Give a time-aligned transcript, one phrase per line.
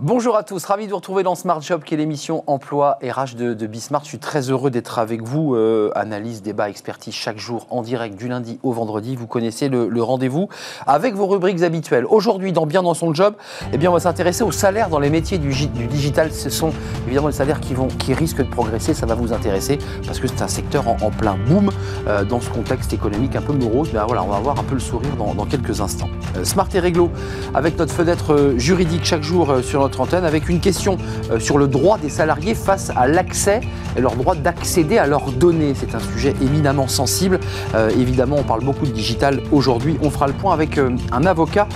[0.00, 3.34] Bonjour à tous, ravi de vous retrouver dans Smart Job, qui est l'émission emploi RH
[3.34, 4.04] de, de Bismart.
[4.04, 5.56] Je suis très heureux d'être avec vous.
[5.56, 9.16] Euh, analyse, débat, expertise chaque jour en direct du lundi au vendredi.
[9.16, 10.48] Vous connaissez le, rendez-vous
[10.86, 12.06] avec vos rubriques habituelles.
[12.06, 13.34] Aujourd'hui, dans Bien dans son job,
[13.72, 15.50] eh bien, on va s'intéresser aux salaires dans les métiers du,
[15.88, 16.30] digital.
[16.30, 16.70] Ce sont
[17.08, 18.94] évidemment les salaires qui, vont, qui risquent de progresser.
[18.94, 21.70] Ça va vous intéresser parce que c'est un secteur en, plein boom
[22.06, 23.90] euh, dans ce contexte économique un peu morose.
[23.92, 26.08] Mais voilà, on va avoir un peu le sourire dans, quelques instants.
[26.36, 27.10] Euh, Smart et Réglo,
[27.52, 30.96] avec notre fenêtre juridique chaque jour sur notre avec une question
[31.30, 33.60] euh, sur le droit des salariés face à l'accès
[33.96, 35.72] et leur droit d'accéder à leurs données.
[35.74, 37.40] C'est un sujet éminemment sensible.
[37.74, 39.96] Euh, évidemment, on parle beaucoup de digital aujourd'hui.
[40.02, 41.66] On fera le point avec euh, un avocat,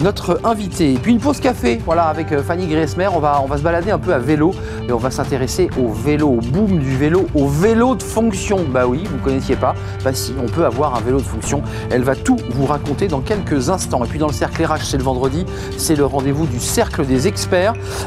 [0.00, 0.92] notre invité.
[0.92, 3.08] Et puis une pause café, voilà, avec Fanny Griesmer.
[3.14, 4.52] On va, on va se balader un peu à vélo
[4.88, 8.58] et on va s'intéresser au vélo, au boom du vélo, au vélo de fonction.
[8.70, 9.74] Bah oui, vous ne connaissiez pas.
[10.04, 11.62] Bah si, on peut avoir un vélo de fonction.
[11.90, 14.04] Elle va tout vous raconter dans quelques instants.
[14.04, 15.44] Et puis dans le cercle RH, c'est le vendredi,
[15.76, 17.59] c'est le rendez-vous du cercle des experts.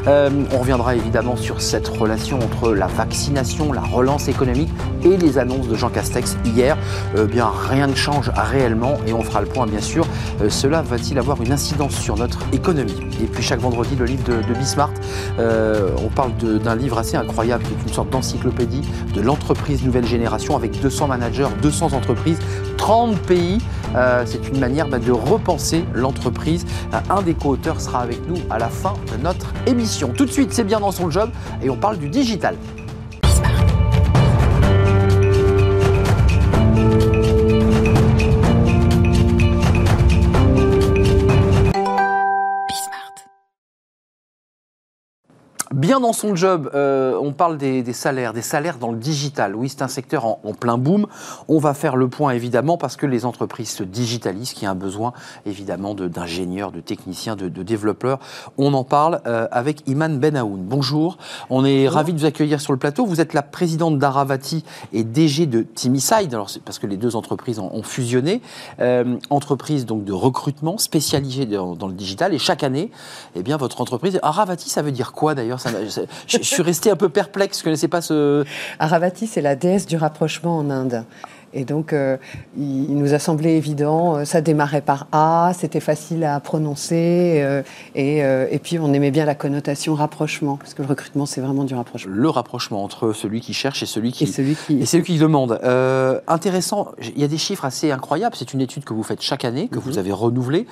[0.07, 4.69] Euh, on reviendra évidemment sur cette relation entre la vaccination, la relance économique
[5.03, 6.77] et les annonces de Jean Castex hier.
[7.15, 10.05] Euh, bien, rien ne change réellement et on fera le point bien sûr.
[10.41, 14.23] Euh, cela va-t-il avoir une incidence sur notre économie Et puis chaque vendredi, le livre
[14.23, 14.91] de, de Bismart.
[15.39, 18.81] Euh, on parle d'un livre assez incroyable qui est une sorte d'encyclopédie
[19.13, 22.39] de l'entreprise nouvelle génération avec 200 managers, 200 entreprises,
[22.77, 23.59] 30 pays.
[23.95, 26.65] Euh, c'est une manière bah, de repenser l'entreprise.
[26.93, 30.11] Euh, Un des co-auteurs sera avec nous à la fin de notre émission.
[30.15, 31.29] Tout de suite, c'est bien dans son job
[31.61, 32.55] et on parle du digital.
[45.73, 49.55] Bien dans son job, euh, on parle des, des salaires, des salaires dans le digital.
[49.55, 51.07] Oui, c'est un secteur en, en plein boom.
[51.47, 54.69] On va faire le point évidemment parce que les entreprises se digitalisent, qu'il y a
[54.69, 55.13] un besoin
[55.47, 58.19] évidemment de- d'ingénieurs, de, techniciens, de, de développeurs.
[58.59, 60.61] On en parle euh, avec Iman Benaoun.
[60.61, 61.17] Bonjour,
[61.49, 63.07] on est ravi de vous accueillir sur le plateau.
[63.07, 67.15] Vous êtes la présidente d'Aravati et DG de Timiside, alors c'est parce que les deux
[67.15, 68.43] entreprises ont, ont fusionné.
[68.79, 72.91] Euh, entreprise donc de recrutement spécialisée dans, dans le digital et chaque année,
[73.33, 74.19] eh bien votre entreprise.
[74.21, 77.61] Aravati, ça veut dire quoi d'ailleurs Ça je, je suis resté un peu perplexe, je
[77.61, 78.43] ne connaissais pas ce.
[78.79, 81.05] Aravati, c'est la déesse du rapprochement en Inde.
[81.55, 82.17] Et donc, euh,
[82.57, 87.41] il, il nous a semblé évident, euh, ça démarrait par A, c'était facile à prononcer,
[87.43, 87.61] euh,
[87.93, 91.41] et, euh, et puis on aimait bien la connotation rapprochement, parce que le recrutement, c'est
[91.41, 92.11] vraiment du rapprochement.
[92.15, 94.79] Le rapprochement entre celui qui cherche et celui qui, Et celui qui...
[94.79, 95.59] Et c'est lui qui demande.
[95.63, 98.35] Euh, intéressant, il y a des chiffres assez incroyables.
[98.35, 100.65] C'est une étude que vous faites chaque année, que vous avez renouvelée.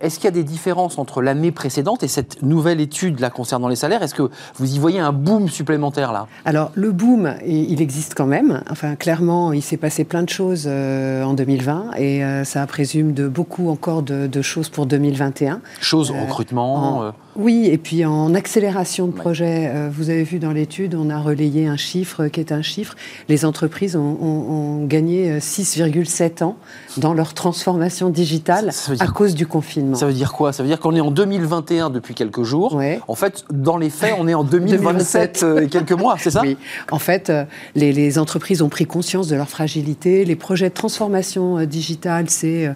[0.00, 3.68] Est-ce qu'il y a des différences entre l'année précédente et cette nouvelle étude là concernant
[3.68, 4.02] les salaires?
[4.02, 6.26] Est-ce que vous y voyez un boom supplémentaire là?
[6.44, 8.62] Alors, le boom, il existe quand même.
[8.70, 13.12] Enfin, clairement, il s'est passé plein de choses euh, en 2020, et euh, ça présume
[13.14, 15.60] de beaucoup encore de, de choses pour 2021.
[15.80, 16.98] Chose, Euh, recrutement.
[17.08, 21.10] en- Oui, et puis en accélération de projet, euh, vous avez vu dans l'étude, on
[21.10, 22.94] a relayé un chiffre qui est un chiffre.
[23.28, 26.56] Les entreprises ont, ont- ont gagné euh, 6,7 ans
[26.96, 29.96] dans leur transformation digitale Ça veut dire à cause du confinement.
[29.96, 30.52] ça veut dire quoi?
[30.52, 32.74] Ça veut dire qu'on est en 2021 depuis quelques jours.
[32.74, 33.00] Ouais.
[33.08, 36.40] En fait, dans les faits, on est en 2027 euh, et quelques mois, c'est ça?
[36.42, 36.56] Oui,
[36.90, 40.24] en fait, euh, les, les entreprises ont pris conscience de leur fragilité.
[40.24, 42.72] Les projets de transformation euh, digitale, c'est euh,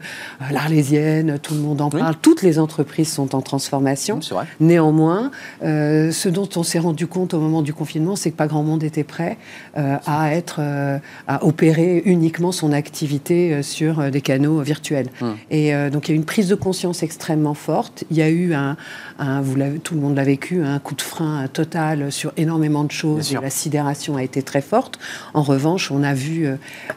[0.51, 2.01] l'Arlésienne, tout le monde en Oui.
[2.01, 2.15] parle.
[2.21, 4.21] Toutes les entreprises sont en transformation.
[4.21, 4.45] C'est vrai.
[4.59, 5.31] Néanmoins,
[5.63, 8.63] euh, ce dont on s'est rendu compte au moment du confinement, c'est que pas grand
[8.63, 9.39] monde était prêt
[9.77, 15.09] euh, à être, euh, à opérer uniquement son activité sur des canaux virtuels.
[15.23, 15.37] Hum.
[15.51, 18.05] Et donc il y a eu une prise de conscience extrêmement forte.
[18.11, 18.77] Il y a eu un,
[19.19, 22.85] un- vous l'avez, tout le monde l'a vécu, un coup de frein total sur énormément
[22.85, 23.33] de choses.
[23.43, 24.99] La sidération a été très forte.
[25.35, 26.47] En revanche, on a vu,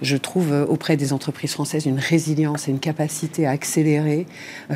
[0.02, 4.26] je trouve, auprès des entreprises françaises, une résilience et une capacité à accélérer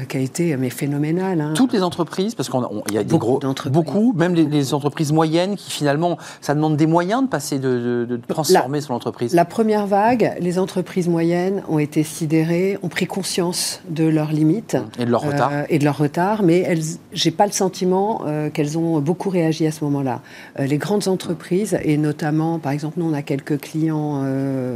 [0.10, 1.42] qui a été mais phénoménale.
[1.42, 1.54] hein.
[1.56, 2.50] Toutes les entreprises, parce
[2.86, 6.54] qu'il y a des Beaucoup gros, beaucoup, même les, les entreprises moyennes qui finalement, ça
[6.56, 9.34] demande des moyens de passer, de, de- de transformer son entreprise.
[9.34, 14.78] La première vague, les entreprises moyennes ont été sidérées, ont pris conscience de leurs limites.
[15.00, 15.50] Et de leur retard.
[15.54, 16.82] euh, et de leur retard, mais elles,
[17.14, 20.22] j'ai pas le sentiment euh, qu'elles ont beaucoup réagi à ce moment-là.
[20.60, 24.24] Euh, les grandes entreprises, et notamment, par exemple, nous, on a quelques clients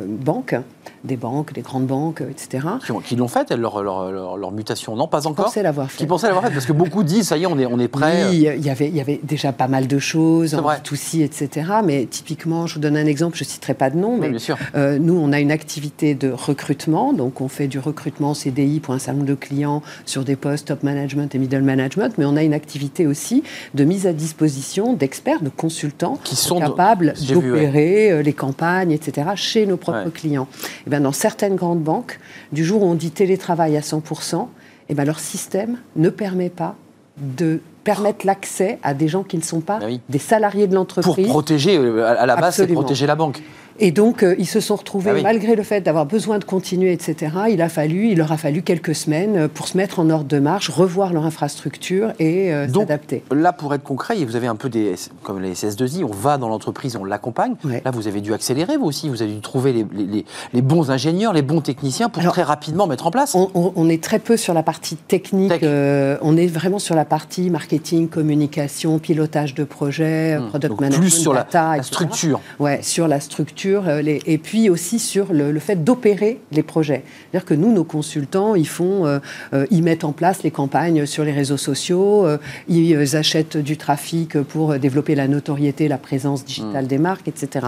[0.07, 0.55] banques,
[1.03, 2.67] des banques, des grandes banques, etc.
[2.85, 5.45] qui, ont- qui l'ont fait, elles, leur, leur, leur- leur mutation Non, pas encore.
[5.45, 5.97] pensaient l'avoir fait.
[5.97, 7.87] Qui pensaient l'avoir fait, parce que beaucoup disent, ça y est, on est, on est
[7.87, 8.25] prêt.
[8.29, 10.77] Oui, il y avait, il y avait déjà pas mal de choses, en vrai.
[10.83, 11.67] B2C, etc.
[11.83, 14.39] Mais typiquement, je vous donne un exemple, je citerai pas de nom, Oui, mais bien
[14.39, 14.57] sûr.
[14.75, 18.93] euh, nous, on a une activité de recrutement, donc on fait du recrutement CDI pour
[18.93, 22.35] un certain nombre de clients sur des postes top management et middle management, mais on
[22.35, 23.43] a une activité aussi
[23.73, 27.33] de mise à disposition d'experts, de consultants Qui sont capables ouais.
[27.33, 30.11] d'opérer euh, les campagnes, etc., chez nos propres Ouais.
[30.13, 30.47] clients.
[30.87, 32.19] Bien, dans certaines grandes banques,
[32.51, 34.47] du jour où on dit télétravail à 100%,
[34.89, 36.75] et ben, leur système ne permet pas
[37.17, 41.25] de permettre l'accès à des gens qui ne sont pas ah des salariés de l'entreprise.
[41.25, 43.41] Pour protéger, à la base, c'est protéger la banque.
[43.83, 46.93] Et donc, euh, ils se sont retrouvés, ah malgré le fait d'avoir besoin de continuer,
[46.93, 50.11] etc., il, a fallu, il leur a fallu quelques semaines euh, pour se mettre en
[50.11, 53.23] ordre de marche, revoir leur infrastructure et euh, s'adapter.
[53.31, 54.93] Là, pour être concret, vous avez un peu des.
[55.23, 57.55] Comme les SS2I, on va dans l'entreprise, on l'accompagne.
[57.63, 59.09] Là, vous avez dû accélérer, vous aussi.
[59.09, 63.07] Vous avez dû trouver les, les, bons ingénieurs, les bons techniciens pour très rapidement mettre
[63.07, 63.35] en place.
[63.35, 65.51] On, est très peu sur la partie technique.
[65.63, 70.49] on est vraiment sur la partie marketing, communication, pilotage de projet, hmm.
[70.49, 71.01] product management.
[71.01, 72.39] Plus sur la, la structure.
[72.59, 77.03] Ouais, sur la structure euh, et puis aussi sur le, fait d'opérer les projets.
[77.31, 79.19] C'est-à-dire que nous, nos consultants, ils font, euh,
[79.53, 82.27] euh, ils mettent en place les campagnes sur les réseaux sociaux,
[82.67, 86.87] ils achètent du trafic pour développer la notoriété, la présence digitale mm.
[86.87, 87.67] des marques, etc.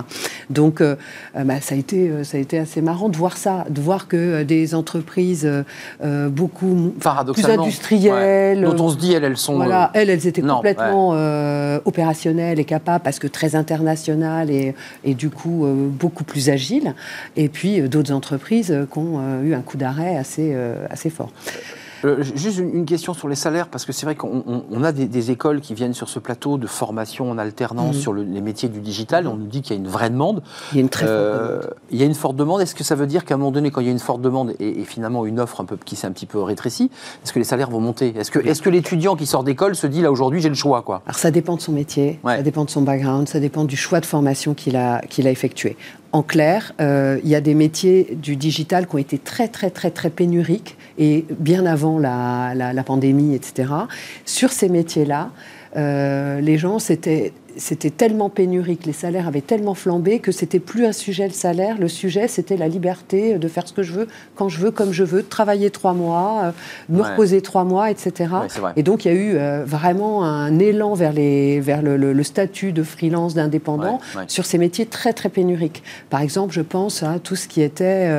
[0.50, 4.08] Donc, bah, ça, a été, ça a été assez marrant de voir ça, de voir
[4.08, 5.50] que des entreprises
[6.30, 6.94] beaucoup
[7.34, 11.12] plus industrielles, dont on se dit elles, elles sont, voilà, elles, elles étaient complètement
[11.86, 16.95] opérationnelles et capables parce que très internationales et, et du coup beaucoup plus agile,
[17.35, 20.56] et puis euh, d'autres entreprises euh, qui ont euh, eu un coup d'arrêt assez,
[20.89, 21.31] assez fort.
[22.22, 25.74] Juste une, question sur les salaires, parce que c'est vrai qu'on a des, écoles qui
[25.74, 28.00] viennent sur ce plateau de formation en alternance mmh.
[28.00, 29.28] sur les métiers du digital.
[29.28, 30.44] On nous dit qu'il y a une vraie demande.
[30.72, 31.74] Il y a une très forte demande.
[31.92, 32.62] Il y a une forte demande.
[32.62, 34.22] Est-ce que ça veut dire qu'à un moment donné, quand il y a une forte
[34.22, 36.92] demande et, finalement une offre un peu, qui s'est un petit peu rétrécie,
[37.24, 38.14] est-ce que les salaires vont monter?
[38.18, 40.82] Est-ce que, est que l'étudiant qui sort d'école se dit là aujourd'hui j'ai le choix
[40.82, 41.02] quoi?
[41.06, 44.00] Alors ça dépend de son métier, ça dépend de son background, ça dépend du choix
[44.00, 45.78] de formation qu'il a, qu'il a effectué.
[46.13, 49.71] En clair, euh, il y a des métiers du digital qui ont été très, très,
[49.71, 53.74] très, très pénuriques, et bien avant la, pandémie, etc.
[54.24, 55.31] Sur ces métiers-là,
[55.75, 60.86] euh, les gens, c'était c'était tellement pénurique, les salaires avaient tellement flambé que c'était plus
[60.86, 61.78] un sujet le salaire.
[61.78, 64.92] Le sujet, c'était la liberté de faire ce que je veux, quand je veux, comme
[64.92, 66.52] je veux, de travailler trois mois, euh,
[66.90, 68.30] me reposer trois mois, etc.
[68.76, 72.72] et donc, il y a eu euh, vraiment un élan vers, les, vers le, statut
[72.72, 75.84] de freelance, d'indépendant, sur ces métiers très, très pénuriques.
[76.10, 78.10] Par exemple, je pense à tout ce qui était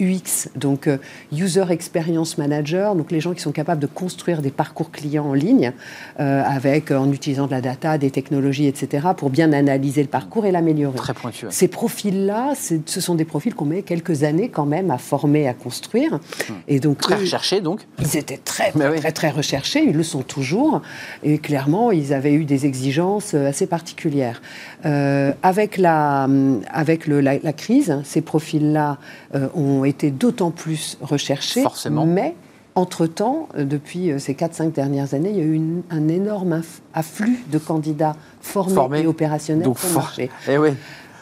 [0.00, 0.88] UX, euh, donc
[1.32, 5.34] User Experience Manager, donc les gens qui sont capables de construire des parcours clients en
[5.34, 5.72] ligne,
[6.18, 8.77] avec, en utilisant de la data, des technologies, etc
[9.16, 10.96] pour bien analyser le parcours et l'améliorer.
[10.96, 11.46] Très pointu.
[11.50, 15.54] Ces profils-là, ce sont des profils qu'on met quelques années quand même à former, à
[15.54, 16.14] construire.
[16.48, 16.54] Hmm.
[16.68, 20.82] Et donc, très recherchés, donc Ils étaient très, très, très, recherchés, ils le sont toujours.
[21.22, 24.40] Et clairement, ils avaient eu des exigences euh, assez particulières.
[24.84, 26.28] Euh, avec la,
[26.70, 28.98] avec le, la, crise, ces profils-là
[29.34, 31.62] euh, ont été d'autant plus recherchés.
[31.62, 32.06] Forcément.
[32.06, 32.34] Mais
[32.74, 35.60] entre-temps, euh, depuis euh, ces 4-5 dernières années, il y a eu
[35.90, 36.62] un énorme
[36.94, 40.30] afflux de candidats formés, et opérationnels Donc, sur le marché.
[40.48, 40.70] Eh oui.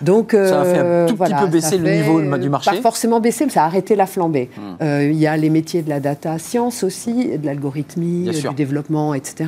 [0.02, 2.70] Donc, ça a fait un euh, tout petit peu baisser le niveau du marché.
[2.70, 4.50] Pas forcément baisser, mais ça a arrêté la flambée.
[4.56, 4.76] Hmm.
[4.82, 9.46] il y a les métiers de la data science aussi, de l'algorithmie, du développement, etc.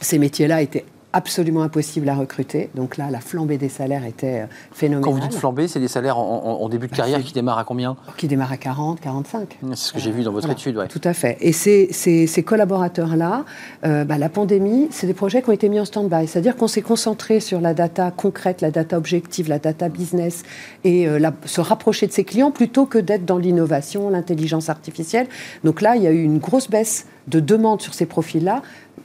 [0.00, 2.70] Ces métiers-là étaient absolument impossible à recruter.
[2.74, 5.04] Donc là, la flambée des salaires était phénoménale.
[5.04, 7.64] Quand vous dites flambée, c'est des salaires en, début de bah, carrière qui démarrent à
[7.64, 9.58] combien Qui démarrent à 40, 45.
[9.70, 10.86] C'est ce que j'ai vu dans votre étude, oui.
[10.88, 11.36] Tout à fait.
[11.40, 13.44] Et ces, ces, collaborateurs-là,
[13.84, 16.26] euh, bah, la pandémie, c'est des projets qui ont été mis en stand-by.
[16.26, 20.42] C'est-à-dire qu'on s'est concentré sur la data concrète, la data objective, la data business,
[20.84, 25.26] et euh, se rapprocher de ses clients plutôt que d'être dans l'innovation, l'intelligence artificielle.
[25.64, 28.62] Donc là, il y a eu une grosse baisse de demande sur ces profils-là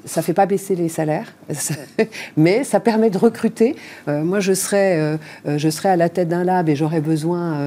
[0.07, 1.33] ça ne fait pas baisser les salaires,
[2.37, 3.75] mais ça permet de recruter.
[4.07, 7.01] Euh, moi, je serais, euh, euh, je serais à la tête d'un lab et j'aurais
[7.01, 7.57] besoin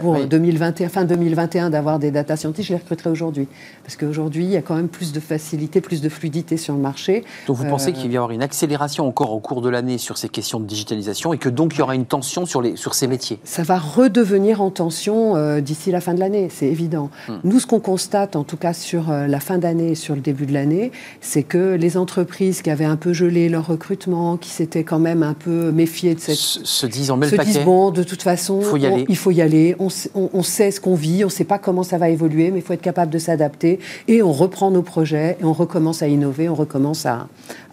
[0.00, 3.46] pour 2021, fin 2021 d'avoir des data scientists, je les recruterais aujourd'hui.
[3.84, 6.80] Parce qu'aujourd'hui, il y a quand même plus de facilité, plus de fluidité sur le
[6.80, 7.24] marché.
[7.46, 10.18] Donc vous pensez qu'il va y avoir une accélération encore au cours de l'année sur
[10.18, 12.94] ces questions de digitalisation et que donc il y aura une tension sur, les, sur
[12.94, 13.38] ces métiers?
[13.44, 17.10] Ça va redevenir en tension d'ici la fin de l'année, c'est évident.
[17.28, 17.36] Hmm.
[17.44, 20.46] Nous, ce qu'on constate, en tout cas sur la fin d'année et sur le début
[20.46, 24.84] de l'année, c'est que les entreprises qui avaient un peu gelé leur recrutement, qui s'étaient
[24.84, 26.36] quand même un peu méfiées de cette...
[26.36, 28.60] Se, disent, on met se le disent, bon, de toute façon,
[29.08, 31.98] il faut y aller, on, sait ce qu'on vit, on ne sait pas comment ça
[31.98, 35.44] va évoluer, mais il faut être capable de s'adapter, et on reprend nos projets, et
[35.44, 37.28] on recommence à innover, on recommence à,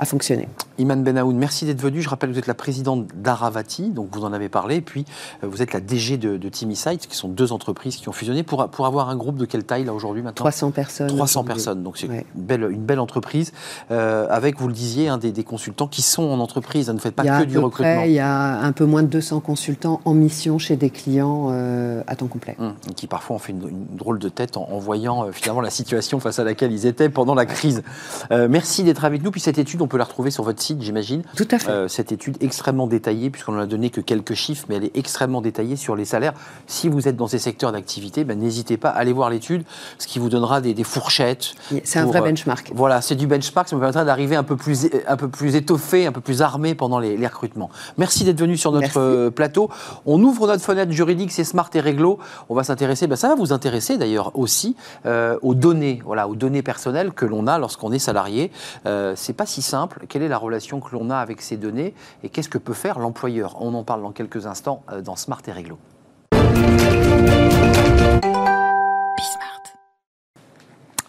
[0.05, 0.47] fonctionner.
[0.79, 2.01] Iman Benaoun, merci d'être venu.
[2.01, 5.05] Je rappelle que vous êtes la présidente d'Aravati, donc vous en avez parlé, et puis
[5.43, 8.43] euh, vous êtes la DG de, de Sites, qui sont deux entreprises qui ont fusionné
[8.43, 11.07] pour, pour avoir un groupe de quelle taille là aujourd'hui maintenant 300 personnes.
[11.07, 13.53] 300 personnes, donc c'est une, belle, une belle entreprise.
[13.91, 16.89] Euh, avec, vous le disiez, des, des, consultants qui sont en entreprise.
[16.89, 18.03] Ne faites pas que du recrutement.
[18.03, 22.01] il y a un peu moins de 200 consultants en mission chez des clients euh,
[22.07, 22.55] à temps complet.
[22.59, 26.19] Hum, qui parfois ont fait une, drôle de tête en, voyant euh, finalement la situation
[26.19, 27.83] face à laquelle ils étaient pendant la crise.
[28.31, 29.31] merci d'être avec nous.
[29.31, 31.23] Puis cette étude, on peut la retrouver sur votre site site, j'imagine.
[31.35, 31.69] Tout à fait.
[31.69, 34.95] Euh, cette étude extrêmement détaillée, puisqu'on n'en a donné que quelques chiffres, mais elle est
[34.97, 36.33] extrêmement détaillée sur les salaires.
[36.67, 39.63] Si vous êtes dans ces secteurs d'activité, ben, n'hésitez pas à aller voir l'étude,
[39.97, 41.53] ce qui vous donnera des, des fourchettes.
[41.83, 42.71] C'est un vrai euh, benchmark.
[42.75, 46.05] Voilà, c'est du benchmark, ça me permettra d'arriver un peu plus, un peu plus étoffé,
[46.05, 47.69] un peu plus armé pendant les, les recrutements.
[47.97, 48.97] Merci d'être venu sur notre Merci.
[48.99, 49.69] euh, plateau.
[50.05, 52.19] On ouvre notre fenêtre juridique, c'est smart et réglo.
[52.49, 56.35] On va s'intéresser, ben, ça va vous intéresser d'ailleurs aussi euh, aux données, voilà, aux
[56.35, 58.51] données personnelles que l'on a lorsqu'on est salarié.
[58.85, 60.05] Euh, c'est pas si simple.
[60.09, 62.99] Quelle est la relation que l'on a avec ces données et qu'est-ce que peut faire
[62.99, 63.57] l'employeur?
[63.61, 65.77] On en parle dans quelques instants euh, dans Smart et réglo.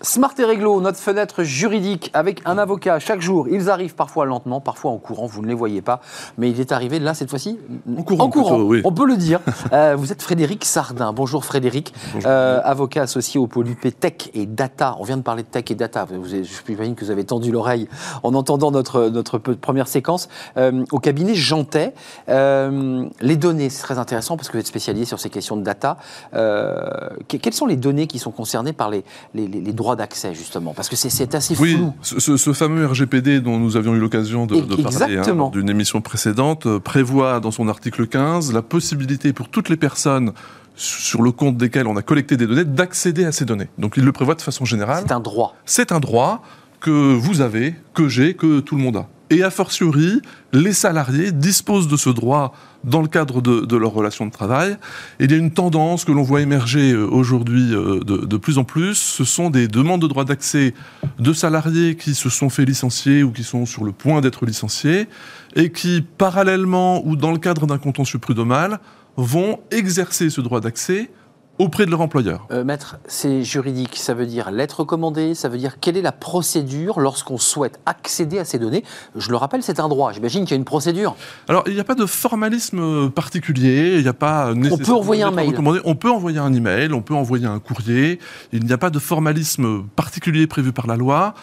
[0.00, 3.49] Smart et réglo, notre fenêtre juridique avec un avocat chaque jour.
[3.49, 6.00] Ils arrivent parfois lentement, parfois en courant, vous ne les voyez pas,
[6.37, 7.59] mais il est arrivé là cette fois-ci
[7.99, 8.81] En courant, plutôt, oui.
[8.85, 9.40] on peut le dire.
[9.73, 11.12] Euh, vous êtes Frédéric Sardin.
[11.12, 12.31] Bonjour Frédéric, Bonjour.
[12.31, 14.97] Euh, avocat associé au pôle UP Tech et Data.
[14.99, 16.07] On vient de parler de tech et data.
[16.07, 17.87] Vous, avez- je imagine que vous avez tendu l'oreille
[18.23, 20.28] en entendant notre, première séquence.
[20.57, 21.93] Euh, au cabinet Jantais,
[22.31, 25.62] euh, les données, c'est très intéressant parce que vous êtes spécialisé sur ces questions de
[25.62, 25.97] data.
[26.33, 30.75] Que- quelles sont les données qui sont concernées par les, les- les- les d'accès, justement
[30.75, 31.92] Parce que c'est- assez Oui, flou.
[32.02, 35.50] ce, ce- ce fameux RGPD dont nous avions eu l'occasion de, de parler hein, lors
[35.50, 40.33] d'une émission précédente euh, prévoit dans son article 15 la possibilité pour toutes les personnes
[40.75, 43.68] sur le compte desquelles on a collecté des données d'accéder à ces données.
[43.78, 45.02] Donc il le prévoit de façon générale.
[45.07, 45.57] C'est un droit.
[45.66, 46.42] C'est un droit
[46.80, 49.09] que vous avez, que j'ai, que tout le monde a.
[49.30, 52.54] Et a fortiori, les salariés disposent de ce droit
[52.85, 54.76] dans le cadre de, de leur relation de travail.
[55.20, 58.56] Il y a une tendance que l'on voit émerger euh, aujourd'hui euh, de, de plus
[58.56, 58.94] en plus.
[58.94, 60.73] Ce sont des demandes de droit d'accès
[61.18, 65.08] de salariés qui se sont fait licencier ou qui sont sur le point d'être licenciés
[65.56, 68.80] et qui, parallèlement ou dans le cadre d'un contentieux prud'homal,
[69.16, 71.11] vont exercer ce droit d'accès
[71.58, 72.46] auprès de leur employeur.
[72.50, 76.12] Euh, maître, c'est juridique, ça veut dire lettre commandée, ça veut dire quelle est la
[76.12, 78.84] procédure lorsqu'on souhaite accéder à ces données
[79.16, 80.12] Je le rappelle, c'est un droit.
[80.12, 81.16] J'imagine qu'il y a une procédure.
[81.48, 85.30] Alors, il n'y a pas de formalisme particulier, il n'y a pas nécessairement envoyer un
[85.30, 85.50] de lettre mail.
[85.50, 85.80] recommandée.
[85.84, 88.18] On peut envoyer un email, on peut envoyer un courrier.
[88.52, 91.34] Il n'y a pas de formalisme particulier prévu par la loi.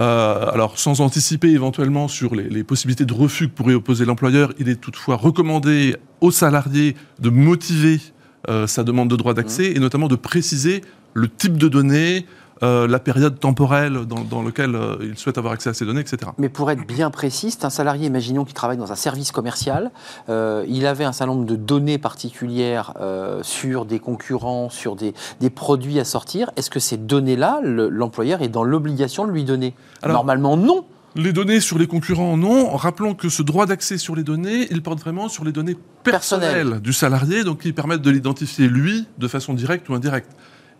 [0.00, 4.52] Euh, alors, sans anticiper éventuellement sur les, les possibilités de refus que pourrait opposer l'employeur,
[4.58, 8.00] il est toutefois recommandé aux salariés de motiver
[8.48, 9.76] euh, sa demande de droit d'accès Mmh.
[9.76, 10.82] et notamment de préciser
[11.14, 12.26] le type de données,
[12.62, 16.00] euh, la période temporelle dans, dans laquelle euh, il souhaite avoir accès à ces données,
[16.00, 16.30] etc.
[16.38, 19.90] Mais pour être bien précis, c'est un salarié, imaginons, qui travaille dans un service commercial.
[20.30, 25.12] Euh, il avait un certain nombre de données particulières euh, sur des concurrents, sur des,
[25.40, 26.50] des produits à sortir.
[26.56, 29.74] Est-ce que ces données-là, le- l'employeur est dans l'obligation de lui donner?
[30.02, 30.84] Alors- Normalement, non.
[31.16, 32.76] Les données sur les concurrents, non.
[32.76, 36.80] Rappelons que ce droit d'accès sur les données, il porte vraiment sur les données personnelles
[36.80, 40.30] du salarié, donc qui permettent de l'identifier lui de façon directe ou indirecte.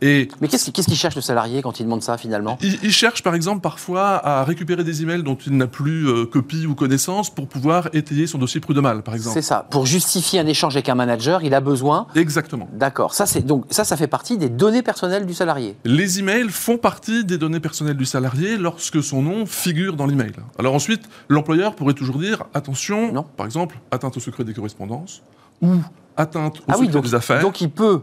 [0.02, 2.58] Et Mais qu'est-ce qu'il cherche le salarié quand il demande ça finalement?
[2.62, 6.26] Il, il cherche par exemple parfois à récupérer des emails dont il n'a plus euh,
[6.26, 9.34] copie ou connaissance pour pouvoir étayer son dossier prud'homal, par exemple.
[9.34, 9.66] C'est ça.
[9.70, 12.06] Pour justifier un échange avec un manager, il a besoin.
[12.14, 12.68] Exactement.
[12.72, 13.14] D'accord.
[13.14, 15.76] Ça, c'est donc ça, ça fait partie des données personnelles du salarié.
[15.84, 20.32] Les emails font partie des données personnelles du salarié lorsque son nom figure dans l'email.
[20.58, 23.24] Alors ensuite, l'employeur pourrait toujours dire attention, Non.
[23.36, 25.22] par exemple, atteinte au secret des correspondances
[25.62, 25.76] ou
[26.16, 27.40] atteinte au ah oui, secret donc, des affaires.
[27.40, 28.02] donc il peut.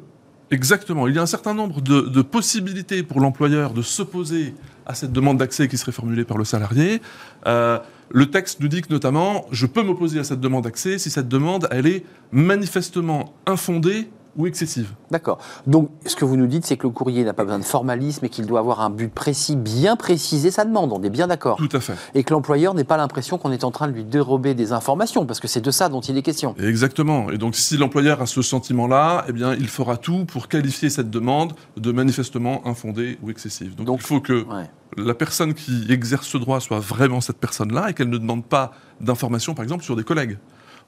[0.53, 1.07] Exactement.
[1.07, 4.53] Il y a un certain nombre de, possibilités pour l'employeur de s'opposer
[4.85, 7.01] à cette demande d'accès qui serait formulée par le salarié.
[7.47, 7.79] Euh,
[8.11, 11.27] le texte nous dit que notamment, je peux m'opposer à cette demande d'accès si cette
[11.27, 14.89] demande, elle est manifestement infondée ou excessive.
[15.11, 15.37] D'accord.
[15.67, 18.25] Donc, ce que vous nous dites, c'est que le courrier n'a pas besoin de formalisme
[18.25, 20.91] et qu'il doit avoir un but précis, bien précisé sa demande.
[20.91, 21.57] On est bien d'accord.
[21.57, 21.93] Tout à fait.
[22.15, 25.25] Et que l'employeur n'ait pas l'impression qu'on est en train de lui dérober des informations,
[25.25, 26.55] parce que c'est de ça dont il est question.
[26.59, 27.29] Exactement.
[27.31, 31.09] Et donc, si l'employeur a ce sentiment-là, eh bien, il fera tout pour qualifier cette
[31.09, 33.75] demande de manifestement infondée ou excessive.
[33.75, 34.69] Donc, Donc, il faut que Ouais.
[34.97, 38.71] la personne qui exerce ce droit soit vraiment cette personne-là et qu'elle ne demande pas
[39.01, 40.37] d'informations, par exemple, sur des collègues.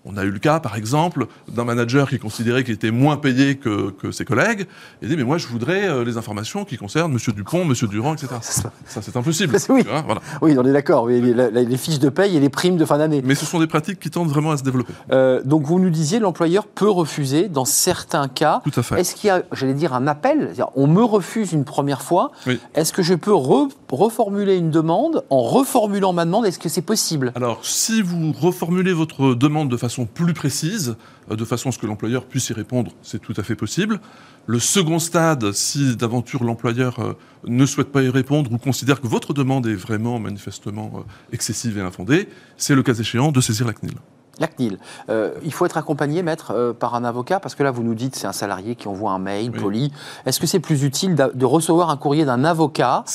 [0.05, 3.55] On a eu le cas, par exemple, d'un manager qui considérait qu'il était moins payé
[3.57, 4.67] que, que ses collègues,
[5.01, 8.13] et dit, mais moi, je voudrais euh, les informations qui concernent Monsieur Dupont, Monsieur Durand,
[8.13, 8.35] etc.
[8.41, 8.71] Ça,
[9.01, 9.57] c'est impossible.
[9.69, 9.83] Oui.
[9.83, 10.21] Tu vois, voilà.
[10.43, 11.07] Oui, on est d'accord.
[11.07, 13.21] Les, fiches de paye et les primes de fin d'année.
[13.25, 14.93] Mais ce sont des pratiques qui tendent vraiment à se développer.
[15.11, 18.61] Euh, donc, vous nous disiez, l'employeur peut refuser dans certains cas.
[18.63, 18.99] Tout à fait.
[18.99, 20.53] Est-ce qu'il y a, j'allais dire, un appel?
[20.75, 22.31] On me refuse une première fois.
[22.45, 22.59] Oui.
[22.75, 26.45] Est-ce que je peux re- reformuler une demande en reformulant ma demande?
[26.45, 27.33] Est-ce que c'est possible?
[27.35, 30.97] Alors, si vous reformulez votre demande de façon plus précise,
[31.31, 34.01] euh, de façon à ce que l'employeur puisse y répondre, c'est tout à fait possible.
[34.47, 37.13] Le second stade, si d'aventure l'employeur euh,
[37.47, 40.99] ne souhaite pas y répondre ou considère que votre demande est vraiment manifestement euh,
[41.31, 43.95] excessive et infondée, c'est le cas échéant de saisir la CNIL.
[44.37, 44.79] La CNIL.
[45.09, 47.95] Euh, il faut être accompagné, maître, euh, par un avocat, parce que là, vous nous
[47.95, 49.59] dites c'est un salarié qui envoie un mail Oui.
[49.61, 49.93] poli.
[50.25, 53.05] Est-ce que c'est plus utile de recevoir un courrier d'un avocat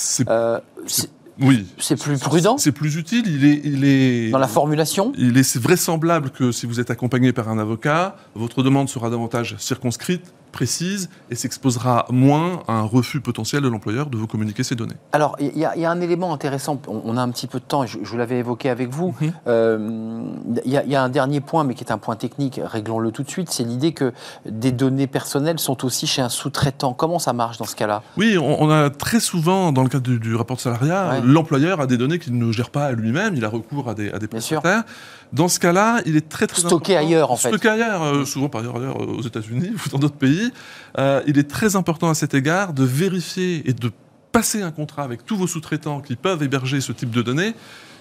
[1.40, 1.66] Oui.
[1.78, 3.24] C'est plus prudent C'est plus utile.
[3.26, 7.32] Il est, il est dans la formulation Il est vraisemblable que si vous êtes accompagné
[7.32, 13.20] par un avocat, votre demande sera davantage circonscrite, précise et s'exposera moins à un refus
[13.20, 14.96] potentiel de l'employeur de vous communiquer ces données.
[15.12, 17.98] Alors, il y, a un élément intéressant, on, a un petit peu de temps, je,
[18.02, 19.14] je l'avais évoqué avec vous.
[19.20, 19.32] Mhm.
[19.46, 20.22] Euh,
[20.64, 23.30] il y, a un dernier point, mais qui est un point technique, réglons-le tout de
[23.30, 24.12] suite, c'est l'idée que
[24.46, 26.92] des données personnelles sont aussi chez un sous-traitant.
[26.92, 28.02] Comment ça marche dans ce cas-là?
[28.16, 31.96] Oui, on, a très souvent, dans le cadre du, rapport de salariat, l'employeur a des
[31.96, 34.84] données qu'il ne gère pas lui-même, il a recours à des, à des prestataires.
[35.32, 37.48] Dans ce cas-là, il est très très stocké ailleurs en fait.
[37.48, 40.50] Stocké ailleurs, euh, souvent par ailleurs, euh, aux États-Unis ou dans d'autres pays.
[40.98, 43.90] Euh, il est très important à cet égard de vérifier et de
[44.32, 47.54] passer un contrat avec tous vos sous-traitants qui peuvent héberger ce type de données,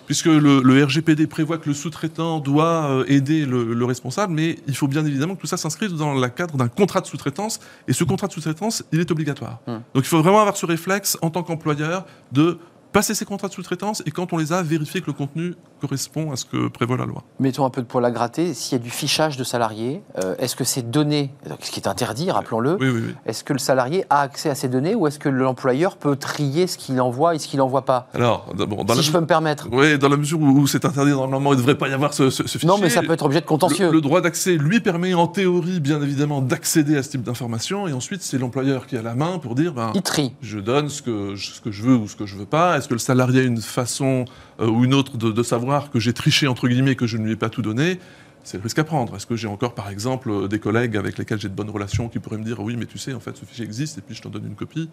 [0.05, 5.03] puisque le, RGPD prévoit que le sous-traitant doit aider le, responsable, mais il faut bien
[5.05, 8.27] évidemment que tout ça s'inscrive dans le cadre d'un contrat de sous-traitance, et ce contrat
[8.27, 9.57] de sous-traitance, il est obligatoire.
[9.65, 9.81] Hum.
[9.95, 12.59] Donc il faut vraiment avoir ce réflexe en tant qu'employeur de
[12.91, 16.31] passer ces contrats de sous-traitance et quand on les a, vérifier que le contenu correspond
[16.31, 17.23] à ce que prévoit la loi.
[17.39, 18.53] Mettons un peu de poil à gratter.
[18.53, 21.31] S'il y a du fichage de salariés, euh, est-ce que ces données,
[21.61, 22.77] ce qui est interdit, rappelons-le,
[23.25, 26.67] est-ce que le salarié a accès à ces données ou est-ce que l'employeur peut trier
[26.67, 28.07] ce qu'il envoie et ce qu'il n'envoie pas?
[28.13, 29.67] Alors, bon, dans si je peux me permettre.
[29.71, 32.29] Oui, dans la mesure où, c'est interdit, normalement, il ne devrait pas y avoir ce,
[32.29, 32.67] fichier.
[32.67, 33.91] Non, mais ça peut être objet de contentieux.
[33.91, 37.93] Le, droit d'accès lui permet en théorie, bien évidemment, d'accéder à ce type d'informations et
[37.93, 40.33] ensuite, c'est l'employeur qui a la main pour dire ben, il trie.
[40.41, 42.77] je donne ce que, ce que je veux ou ce que je veux pas.
[42.77, 44.25] Est-ce que le salarié a une façon
[44.59, 47.33] euh, ou une autre de, savoir que j'ai triché, entre guillemets, que je ne lui
[47.33, 47.99] ai pas tout donné,
[48.43, 49.15] c'est le risque à prendre.
[49.15, 52.19] Est-ce que j'ai encore, par exemple, des collègues avec lesquels j'ai de bonnes relations qui
[52.19, 54.21] pourraient me dire oui, mais tu sais, en fait, ce fichier existe et puis je
[54.21, 54.89] t'en donne une copie?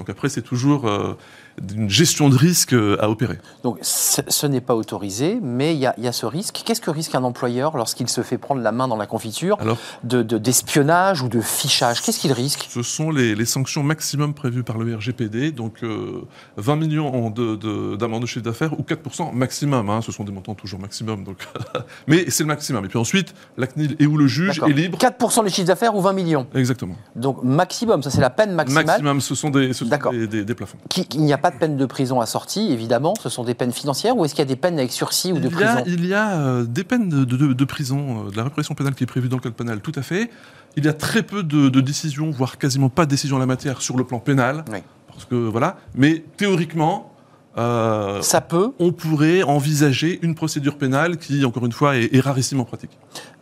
[0.00, 1.12] Donc après, c'est toujours euh,
[1.76, 3.36] une gestion de risque euh, à opérer.
[3.64, 6.62] Donc ce n'est pas autorisé, mais il y, a ce risque.
[6.64, 9.58] Qu'est-ce que risque un employeur lorsqu'il se fait prendre la main dans la confiture
[10.02, 12.00] de, d'espionnage ou de fichage?
[12.00, 12.66] Qu'est-ce qu'il risque?
[12.70, 18.22] Ce sont les, sanctions maximum prévues par le RGPD, donc 20 euh, millions de, d'amende
[18.22, 19.90] de chiffre d'affaires ou 4% maximum.
[19.90, 20.00] Hein.
[20.00, 21.46] ce sont des montants toujours maximum, donc
[22.06, 22.86] mais c'est le maximum.
[22.86, 24.96] Et puis ensuite, la CNIL et où le juge est libre.
[24.96, 26.46] 4% des chiffres d'affaires ou 20 millions?
[26.54, 26.96] Exactement.
[27.16, 28.86] Donc maximum, ça c'est la peine maximale.
[28.86, 29.74] Maximum, ce sont des.
[29.90, 30.78] Des, plafonds.
[31.14, 33.14] il n'y a pas de peine de prison assortie, évidemment.
[33.20, 35.38] Ce sont des peines financières ou est-ce qu'il y a des peines avec sursis ou
[35.38, 38.94] de prison Il y a euh, des peines de, prison, euh, de la répression pénale
[38.94, 40.30] qui est prévue dans le code pénal, tout à fait.
[40.76, 43.82] Il y a très peu de, décisions, voire quasiment pas de décisions en la matière
[43.82, 44.64] sur le plan pénal.
[45.08, 45.76] Parce que voilà.
[45.94, 47.10] Mais théoriquement,
[47.58, 48.72] euh, ça peut.
[48.78, 52.90] On pourrait envisager une procédure pénale qui, encore une fois, est, rarissime en pratique.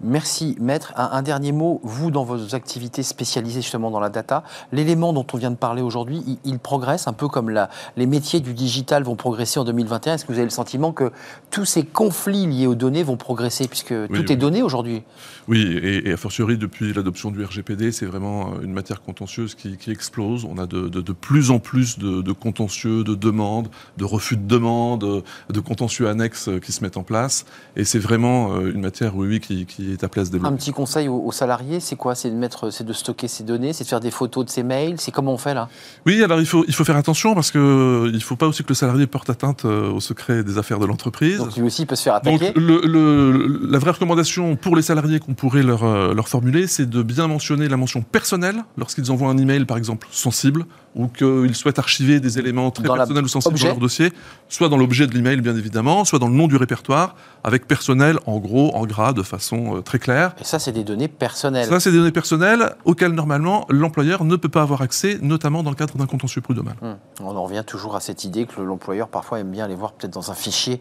[0.01, 0.93] Merci, maître.
[0.97, 5.37] Un, dernier mot, vous, dans vos activités spécialisées justement dans la data, l'élément dont on
[5.37, 9.17] vient de parler aujourd'hui, il, progresse un peu comme la, les métiers du digital vont
[9.17, 10.15] progresser en 2021.
[10.15, 11.11] Est-ce que vous avez le sentiment que
[11.51, 15.03] tous ces conflits liés aux données vont progresser puisque tout est donné aujourd'hui?
[15.49, 20.45] Oui, et, a fortiori depuis l'adoption du RGPD, c'est vraiment une matière contentieuse qui, explose.
[20.45, 25.23] On a de, plus en plus de, de contentieux, de demandes de refus de demande,
[25.51, 27.47] de contentieux annexes qui se mettent en place.
[27.77, 30.53] Et c'est vraiment euh, une matière, oui, qui, est à place développer.
[30.53, 32.15] Un petit conseil aux, salariés, c'est quoi?
[32.15, 34.63] C'est de mettre, c'est de stocker ces données, c'est de faire des photos de ces
[34.63, 34.97] mails.
[34.99, 35.69] C'est comment on fait là?
[36.07, 38.63] Oui, alors il faut, il faut faire attention parce que euh, il faut pas aussi
[38.63, 41.39] que le salarié porte atteinte euh, au secret des affaires de l'entreprise.
[41.39, 42.53] Donc lui aussi peut se faire attaquer.
[42.53, 47.03] Donc le, la vraie recommandation pour les salariés qu'on pourrait leur, leur formuler, c'est de
[47.03, 51.79] bien mentionner la mention personnelle lorsqu'ils envoient un email, par exemple, sensible ou qu'ils souhaitent
[51.79, 54.13] archiver des éléments très personnels ou sensibles dans leur dossier,
[54.49, 57.15] soit dans l'objet de l'email bien évidemment, soit dans le nom du répertoire,
[57.45, 60.35] avec personnel en gros, en gras, de façon euh, très claire.
[60.41, 61.69] Et ça, c'est des données personnelles.
[61.69, 65.71] Ça, c'est des données personnelles auxquelles normalement l'employeur ne peut pas avoir accès, notamment dans
[65.71, 66.75] le cadre d'un contentieux prud'homal.
[66.83, 66.97] Hum.
[67.23, 70.13] On en revient toujours à cette idée que l'employeur parfois aime bien aller voir peut-être
[70.13, 70.81] dans un fichier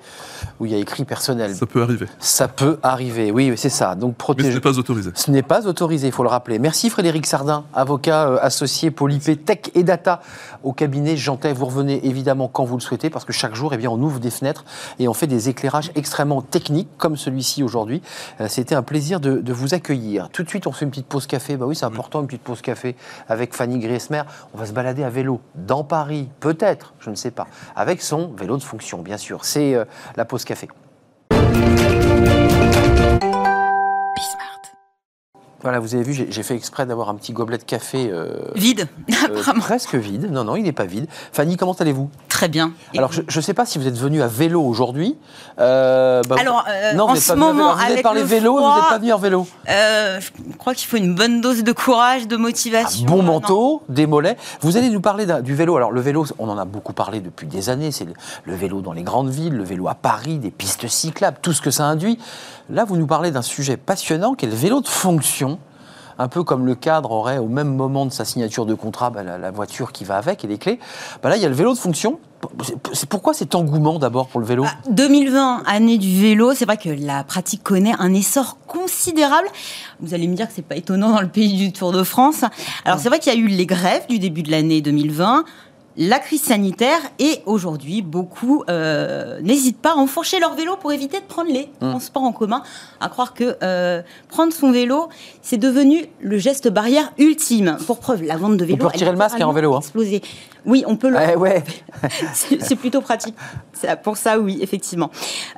[0.60, 1.56] où il y a écrit personnel.
[1.56, 2.06] Ça peut arriver.
[2.20, 3.96] Ça peut arriver, oui, c'est ça.
[3.96, 4.48] Donc protéger.
[4.48, 5.12] Mais ce n'est pas autorisé.
[5.15, 6.60] Ce n'est pas autorisé, il faut le rappeler.
[6.60, 10.22] Merci Frédéric Sardin, avocat euh, associé Polypé Tech et Data
[10.63, 11.54] au cabinet Jantet.
[11.54, 14.20] Vous revenez évidemment quand vous le souhaitez parce que chaque jour, eh bien, on ouvre
[14.20, 14.65] des fenêtres
[15.00, 18.01] et on fait des éclairages extrêmement techniques comme celui-ci aujourd'hui.
[18.41, 20.29] Euh, c'était un plaisir de, vous accueillir.
[20.29, 21.57] Tout de suite, on fait une petite pause café.
[21.57, 22.95] Bah oui, c'est important, une petite pause café
[23.27, 24.21] avec Fanny Griesmer.
[24.53, 28.27] On va se balader à vélo dans Paris, peut-être, je ne sais pas, avec son
[28.33, 29.45] vélo de fonction, bien sûr.
[29.45, 30.67] C'est euh, la pause café.
[35.63, 38.10] Voilà, vous avez vu, j'ai fait exprès d'avoir un petit gobelet de café.
[38.12, 40.32] Euh, vide, euh, Presque vide.
[40.32, 41.08] Non, non, il n'est pas vide.
[41.32, 42.12] Fanny, comment allez-vous?
[42.30, 42.74] Très bien.
[42.96, 45.17] Alors, je ne sais pas si vous êtes venu à vélo aujourd'hui.
[45.60, 49.12] Euh, bah, Alors, non, en ce moment, vous êtes parlé vélo, vous n'êtes pas venu
[49.13, 49.48] en vélo.
[49.67, 53.08] je crois qu'il faut une bonne dose de courage, de motivation.
[53.08, 54.38] Un bon manteau, des mollets.
[54.62, 55.76] Vous allez nous parler du vélo.
[55.76, 57.91] Alors, le vélo, on en a beaucoup parlé depuis des années.
[57.91, 58.06] C'est
[58.43, 61.62] le vélo dans les grandes villes, le vélo à Paris, des pistes cyclables, tout ce
[61.62, 62.20] que ça induit.
[62.69, 65.58] Là, vous nous parlez d'un sujet passionnant qui est le vélo de fonction.
[66.19, 69.23] un peu comme le cadre aurait au même moment de sa signature de contrat bah,
[69.23, 70.80] la, la voiture qui va avec et les clés.
[71.21, 72.19] Bah là, il y a le vélo de fonction.
[72.93, 74.63] C'est pourquoi cet engouement d'abord pour le vélo?
[74.63, 79.47] Bah, 2020, année du vélo, c'est vrai que la pratique connaît un essor considérable.
[80.01, 82.43] Vous allez me dire que c'est pas étonnant dans le pays du Tour de France.
[82.84, 85.45] Alors c'est vrai qu'il y a eu les grèves du début de l'année 2020
[85.97, 91.19] la crise sanitaire et aujourd'hui, beaucoup euh, n'hésitent pas à enfourcher leur vélo pour éviter
[91.19, 91.89] de prendre les Mmh.
[91.91, 92.63] transports en commun.
[92.99, 95.10] À croire que euh, prendre son vélo,
[95.41, 97.77] c'est devenu le geste barrière ultime.
[97.86, 98.77] Pour preuve, la vente de vélo.
[98.77, 99.79] peut retirer le masque, en vélo, hein.
[99.79, 100.21] Explosé.
[100.65, 101.17] Oui, on peut le.
[101.33, 101.63] Eh ouais.
[102.33, 103.36] C'est plutôt pratique.
[104.03, 105.10] Pour ça, oui, effectivement.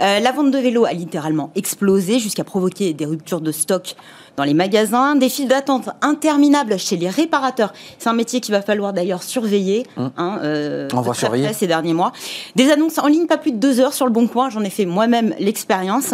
[0.02, 3.96] Euh, la vente de vélos a littéralement explosé jusqu'à provoquer des ruptures de stock
[4.38, 7.74] dans les magasins, des files d'attente interminables chez les réparateurs.
[7.98, 9.86] C'est un métier qu'il va falloir d'ailleurs surveiller.
[9.98, 10.98] hein, euh, Mmh.
[10.98, 11.54] On va surveiller.
[11.54, 12.12] ces derniers mois.
[12.56, 14.50] Des annonces en ligne, pas plus de deux heures sur le bon coin.
[14.50, 16.14] J'en ai fait moi-même l'expérience.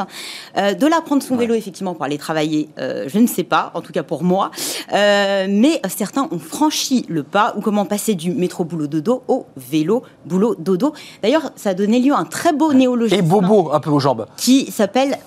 [0.57, 3.71] Euh, de là, prendre son vélo, effectivement, pour aller travailler, euh, je ne sais pas,
[3.73, 4.51] en tout cas pour moi.
[4.93, 9.23] Euh, mais euh, certains ont franchi le pas, ou comment passer du métro boulot dodo
[9.27, 10.93] au vélo boulot dodo.
[11.21, 13.99] D'ailleurs, ça a donné lieu à un très beau néologisme Et bobo un peu aux
[13.99, 14.25] jambes.
[14.37, 15.17] qui s'appelle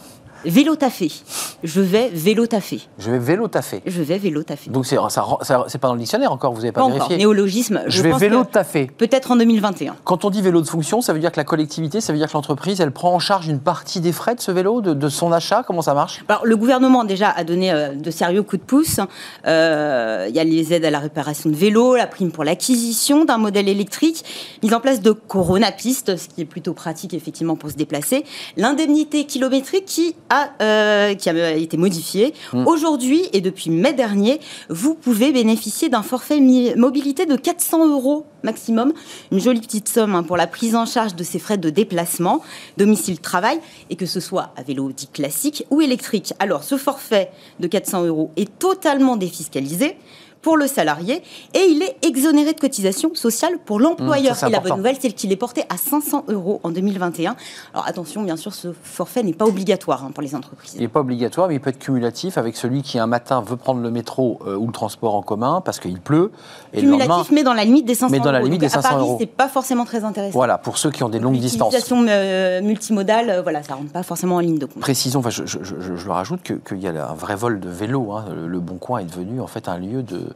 [0.45, 1.11] vélo taffé.
[1.65, 2.81] Je vais vélo taffé.
[2.99, 3.83] Je vais vélo taffer.
[3.87, 4.71] Je vais vélo taffé.
[4.71, 5.25] Donc c'est ça,
[5.81, 6.97] pas dans le dictionnaire encore, vous n'avez pas, Pas encore.
[6.99, 7.17] vérifié.
[7.19, 7.83] Néologisme.
[7.87, 8.87] Je vais pense vélo taffer.
[8.97, 9.97] Peut-être en 2021.
[10.05, 12.29] Quand on dit vélo de fonction, ça veut dire que la collectivité, ça veut dire
[12.29, 15.09] que l'entreprise, elle prend en charge une partie des frais de ce vélo, de, de
[15.09, 16.25] son achat Comment ça marche?
[16.29, 19.01] Alors, le gouvernement déjà a donné euh, de sérieux coups de pouce.
[19.47, 23.25] Euh, Il y a les aides à la réparation de vélos, la prime pour l'acquisition
[23.25, 24.25] d'un modèle électrique,
[24.63, 28.25] mise en place de Corona Piste, ce qui est plutôt pratique effectivement pour se déplacer,
[28.57, 32.35] l'indemnité kilométrique qui a, euh, qui a été modifiée.
[32.67, 36.41] Aujourd'hui et depuis mai dernier, vous pouvez bénéficier d'un forfait
[36.77, 38.93] mobilité de 400 euros maximum,
[39.33, 42.41] une jolie petite somme hein, pour la prise en charge de ces frais de déplacement,
[42.77, 43.59] domicile-travail,
[43.91, 46.35] et que ce soit à vélo dit classique ou électrique.
[46.39, 49.97] Alors, ce forfait de 400 euros est totalement défiscalisé
[50.43, 51.23] pour le salarié
[51.55, 54.37] et il est exonéré de cotisation sociale pour l'employeur.
[54.43, 57.35] Mmh, et la bonne nouvelle, c'est qu'il est porté à 500 euros en 2021.
[57.75, 60.75] Alors attention, bien sûr, ce forfait n'est pas obligatoire hein, pour les entreprises.
[60.77, 63.57] Il n'est pas obligatoire, mais il peut être cumulatif avec celui qui un matin veut
[63.57, 66.31] prendre le métro euh, ou le transport en commun parce qu'il pleut.
[66.73, 68.47] Et le lendemain, Cumulatif, mais dans la limite des 500 Mais dans la euros.
[68.47, 69.17] limite des 500 à Paris, euros.
[69.21, 70.33] c'est pas forcément très intéressant.
[70.33, 71.73] voilà, pour ceux qui ont des longues distances.
[71.75, 74.81] L'utilisation euh, multimodale, euh, voilà, ça rentre pas forcément en ligne de compte.
[74.81, 77.35] Précisons, enfin, je, je, je, je le rajoute, que- qu'il y a là un vrai
[77.37, 78.13] vol de vélo.
[78.13, 78.27] hein.
[78.35, 80.28] Le, le Bon Coin est devenu en fait un lieu de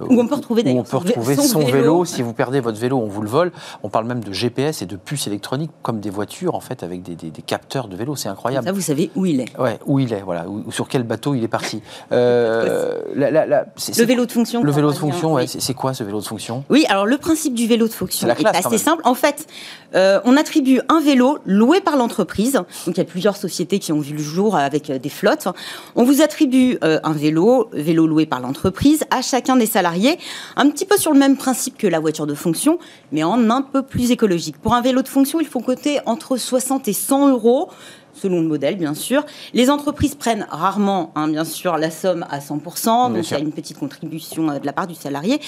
[0.00, 1.72] Où on peut retrouver où on peut retrouver son son, vélo.
[1.72, 2.04] vélo.
[2.04, 3.52] Si vous perdez votre vélo, on vous le vole.
[3.82, 7.02] On parle même de GPS et de puces électroniques comme des voitures en fait avec
[7.02, 8.16] des, des- des capteurs de vélo.
[8.16, 8.66] C'est incroyable.
[8.66, 9.58] Ça, vous savez où il est.
[9.58, 11.82] Ouais, où il est, voilà, ou, sur quel bateau il est parti.
[12.12, 14.62] Euh, la- la- la- c'est- Le vélo de fonction.
[14.62, 16.64] Le vélo de dire, fonction, ouais, c'est quoi ce vélo de fonction?
[16.70, 18.78] Oui, alors le principe du vélo de fonction est assez même.
[18.78, 19.02] simple.
[19.04, 19.46] En fait,
[19.94, 22.52] euh, on attribue un vélo loué par l'entreprise.
[22.52, 25.48] Donc il y a plusieurs sociétés qui ont vu le jour avec euh, des flottes.
[25.96, 30.18] On vous attribue euh, un vélo, vélo loué par l'entreprise, à chacun des salariés,
[30.56, 32.80] un petit peu sur le même principe que la voiture de fonction,
[33.12, 34.58] mais en un peu plus écologique.
[34.58, 37.68] Pour un vélo de fonction, il faut coter entre 60 et 100 euros
[38.14, 39.24] selon le modèle, bien sûr.
[39.54, 43.36] Les entreprises prennent rarement, hein, bien sûr, la somme à 100%, Bien donc il y
[43.36, 45.40] a une petite contribution euh, de la part du salarié.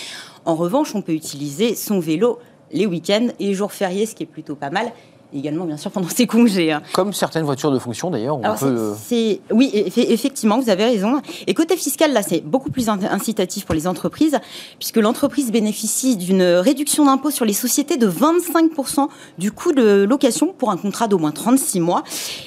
[0.44, 2.38] En revanche, on peut utiliser son vélo
[2.70, 4.92] les week-ends et les jours fériés, ce qui est plutôt pas mal.
[5.32, 6.72] Également, bien sûr, pendant ses congés.
[6.72, 6.82] hein.
[6.92, 8.66] Comme certaines voitures de fonction d'ailleurs, on Alors, peut.
[8.66, 11.20] euh, c'est- c'est- oui, eff- effectivement, vous avez raison.
[11.46, 14.38] Et côté fiscal, là, c'est beaucoup plus in- incitatif pour les entreprises,
[14.78, 20.52] puisque l'entreprise bénéficie d'une réduction d'impôt sur les sociétés de 25% du coût de location
[20.56, 22.02] pour un contrat d'au moins 36 mois.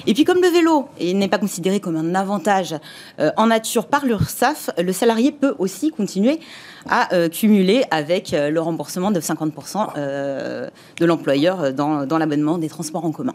[0.06, 2.74] Et puis, comme le vélo n'est pas considéré comme un avantage
[3.18, 6.38] euh, en nature par l'URSSAF, le salarié peut aussi continuer
[6.88, 10.68] à euh, cumuler avec euh, le remboursement de 50% euh,
[10.98, 13.34] de l'employeur euh, dans, dans l'abonnement des transports en commun.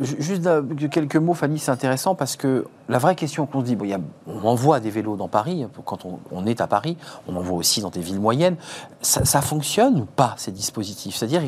[0.00, 0.48] Ju- juste
[0.90, 3.90] quelques mots, Fanny, c'est intéressant parce que la vraie question qu'on se dit, bon, il
[3.90, 7.36] y a- on envoie des vélos dans Paris, quand on, on est à Paris, on
[7.36, 8.56] en voit aussi dans des villes moyennes.
[9.02, 11.16] Ça, ça fonctionne ou pas, ces dispositifs?
[11.16, 11.42] C'est-à-dire,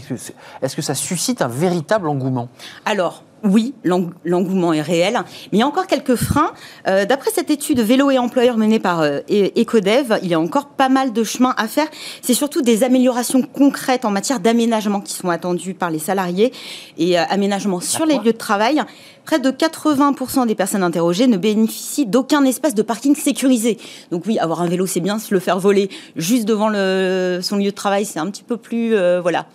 [0.61, 2.49] est-ce que ça suscite un véritable engouement?
[2.85, 5.15] Alors, oui, l'eng- l'engouement est réel,
[5.53, 6.53] mais il y a encore quelques freins.
[6.87, 10.41] Euh, D'après cette étude vélo et employeur menée par euh, E- Ecodev, il y a
[10.41, 11.87] encore pas mal de chemin à faire.
[12.23, 16.53] C'est surtout des améliorations concrètes en matière d'aménagement qui sont attendues par les salariés
[16.99, 18.83] et euh, aménagement sur les lieux de travail.
[19.25, 23.79] Près de 80% des personnes interrogées ne bénéficient d'aucun espace de parking sécurisé.
[24.11, 25.19] Donc oui, avoir un vélo, c'est bien.
[25.19, 28.57] Se le faire voler juste devant le- son lieu de travail, c'est un petit peu
[28.57, 28.95] plus...
[28.97, 29.47] euh, voilà.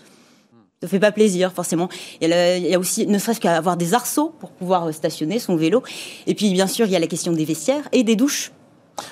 [0.86, 1.90] Ça fait pas plaisir, forcément.
[2.22, 4.52] Il y a, le- il y a aussi, ne serait-ce qu'à avoir des arceaux pour
[4.52, 5.82] pouvoir euh, stationner son vélo.
[6.28, 8.52] Et puis, bien sûr, il y a la question des vestiaires et des douches.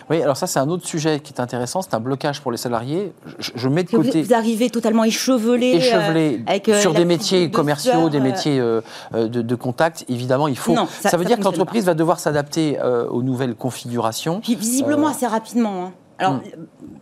[0.09, 2.57] Oui, alors ça c'est un autre sujet qui est intéressant, c'est un blocage pour les
[2.57, 3.11] salariés.
[3.37, 7.03] Je, je mets de côté vous arrivez totalement échevelé, échevelé euh, avec, euh, sur des
[7.03, 8.79] métiers de commerciaux, des métiers euh,
[9.13, 10.05] de, de contact.
[10.07, 10.73] Évidemment, il faut.
[10.73, 12.77] Non, ça- ça veut ça dire que l'entreprise va devoir s'adapter
[13.11, 14.39] aux nouvelles configurations.
[14.39, 15.87] Puis visiblement assez rapidement.
[15.87, 15.91] hein.
[16.19, 16.41] Alors, Hmm.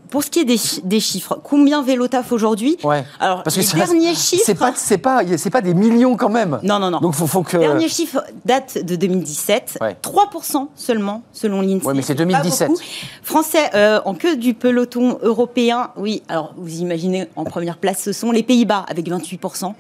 [0.10, 3.04] pour ce qui est des, des chiffres, combien vélo taf aujourd'hui Ouais.
[3.20, 4.44] Alors, Parce que les ça- derniers chiffres.
[4.46, 6.60] C'est pas, c'est pas, c'est pas des millions quand même.
[6.64, 7.00] Non, non, non.
[7.00, 7.58] Donc faut, faut que.
[7.58, 9.78] Les derniers chiffres datent de 2017.
[9.82, 9.96] Ouais.
[10.02, 11.86] 3% seulement, selon l'INSEE.
[11.86, 12.68] Ouais, mais c'est pas 2017.
[12.70, 12.82] beaucoup.
[13.24, 15.92] Français euh, en queue du peloton européen.
[15.98, 19.74] Oui, alors vous imaginez, en première place, ce sont les Pays-Bas avec 28%.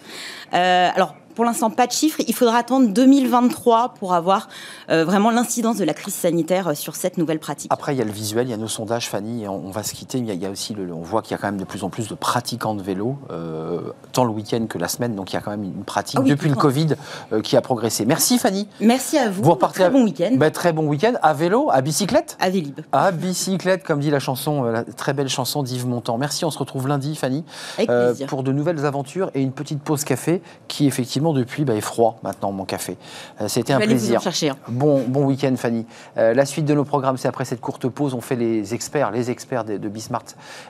[0.53, 2.21] Euh, alors, pour l'instant, pas de chiffres.
[2.27, 4.49] Il faudra attendre 2023 pour avoir
[4.89, 7.71] euh, vraiment l'incidence de la crise sanitaire euh, sur cette nouvelle pratique.
[7.73, 9.71] Après, il y a le visuel, il y a nos sondages, Fanny, et on, on
[9.71, 10.17] va se quitter.
[10.17, 11.57] Il y a, il y a aussi, le, on voit qu'il y a quand même
[11.59, 15.15] de plus en plus de pratiquants de vélo, euh, tant le week-end que la semaine.
[15.15, 16.87] Donc il y a quand même une pratique Ah oui, depuis le Covid
[17.33, 18.05] euh, qui a progressé.
[18.05, 18.67] Merci Fanny.
[18.79, 19.43] Merci à vous.
[19.43, 20.31] Vous repartez Très à- bon week-end.
[20.35, 22.37] Bah, très bon week-end à vélo, à bicyclette.
[22.39, 22.79] À Vélib.
[22.91, 26.17] À bicyclette, comme dit la chanson, la très belle chanson d'Yves Montand.
[26.17, 27.43] Merci, on se retrouve lundi, Fanny,
[27.77, 28.27] Avec plaisir.
[28.27, 32.17] pour de nouvelles aventures et une petite pause café qui, effectivement, depuis, bah, est froid
[32.23, 32.97] maintenant, mon café.
[33.41, 34.21] Euh, C'était un plaisir.
[34.21, 34.57] chercher un.
[34.67, 35.85] Bon, bon week-end, Fanny.
[36.17, 38.13] Euh, la suite de nos programmes, c'est après cette courte pause.
[38.13, 40.23] On fait les experts, les experts de, de Bismart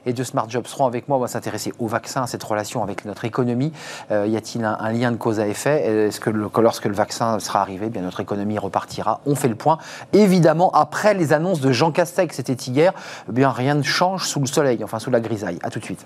[0.06, 1.18] et de Smart Job seront avec moi.
[1.18, 3.72] On va s'intéresser au vaccin, à cette relation avec notre économie.
[4.12, 6.08] Euh, y a-t-il un, un lien de cause à effet?
[6.08, 9.22] Est-ce que, le- que lorsque le vaccin sera arrivé, eh bien notre économie repartira?
[9.26, 9.78] On fait le point.
[10.14, 12.94] Évidemment, après les annonces de Jean Castex, c'était hier,
[13.30, 15.60] eh bien rien ne change sous le soleil, enfin sous la grisaille.
[15.64, 16.06] À tout de suite.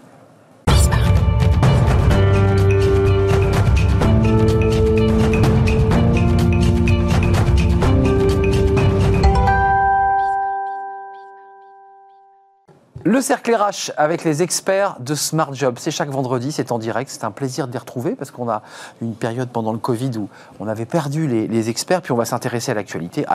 [13.16, 17.10] Le cercle RH avec les experts de Smart Job, c'est chaque vendredi, c'est en direct,
[17.10, 18.62] c'est un plaisir de les retrouver parce qu'on a
[19.02, 20.28] une période pendant le Covid où
[20.60, 23.26] on avait perdu les, experts, puis on va s'intéresser à l'actualité,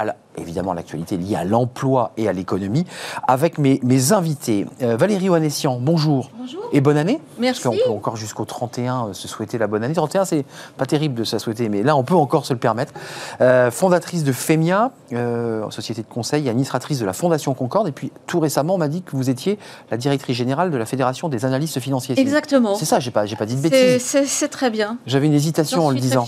[0.41, 2.87] évidemment l'actualité liée à l'emploi et à l'économie,
[3.27, 4.67] avec mes, mes invités.
[4.83, 6.31] Euh, Valérie Oanessian, bonjour.
[6.39, 6.63] Bonjour.
[6.73, 7.21] Et bonne année.
[7.39, 7.63] Merci.
[7.63, 9.95] Parce qu'on peut encore jusqu'au 31 euh, se souhaiter la bonne année.
[9.95, 10.45] 31, c'est
[10.77, 12.93] pas terrible de se la souhaiter, mais là, on peut encore se le permettre.
[13.41, 14.93] Euh, fondatrice de FEMIA,
[15.71, 17.89] société de conseil, administratrice de la Fondation Concorde.
[17.89, 19.59] Et puis, tout récemment, on m'a dit que vous étiez
[19.91, 22.19] la directrice générale de la Fédération des analystes financiers.
[22.19, 22.75] Exactement.
[22.75, 24.25] C'est ça, j'ai pas, pas dit de bêtises.
[24.27, 24.99] C'est très bien.
[25.07, 26.27] J'avais une hésitation en le disant.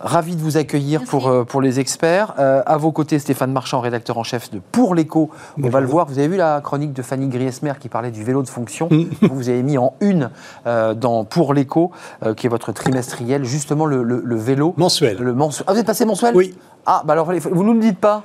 [0.00, 1.10] Ravi de vous accueillir Merci.
[1.10, 2.34] pour, pour les experts.
[2.36, 5.30] À vos côtés, Stéphane Marchand, rédacteur en chef de Pour l'écho.
[5.62, 6.06] On va le voir.
[6.06, 8.88] Vous avez vu la chronique de Fanny Griesmer qui parlait du vélo de fonction.
[8.90, 10.30] vous, vous avez mis en une
[10.66, 11.90] euh, dans Pour l'écho,
[12.24, 14.74] euh, qui est votre trimestriel, justement le, le- le vélo.
[14.76, 15.16] Mensuel.
[15.18, 16.34] Le mensu- Ah, vous êtes passé mensuel?
[16.34, 16.54] Oui.
[16.86, 18.22] Ah, bah alors, vous ne nous le dites pas.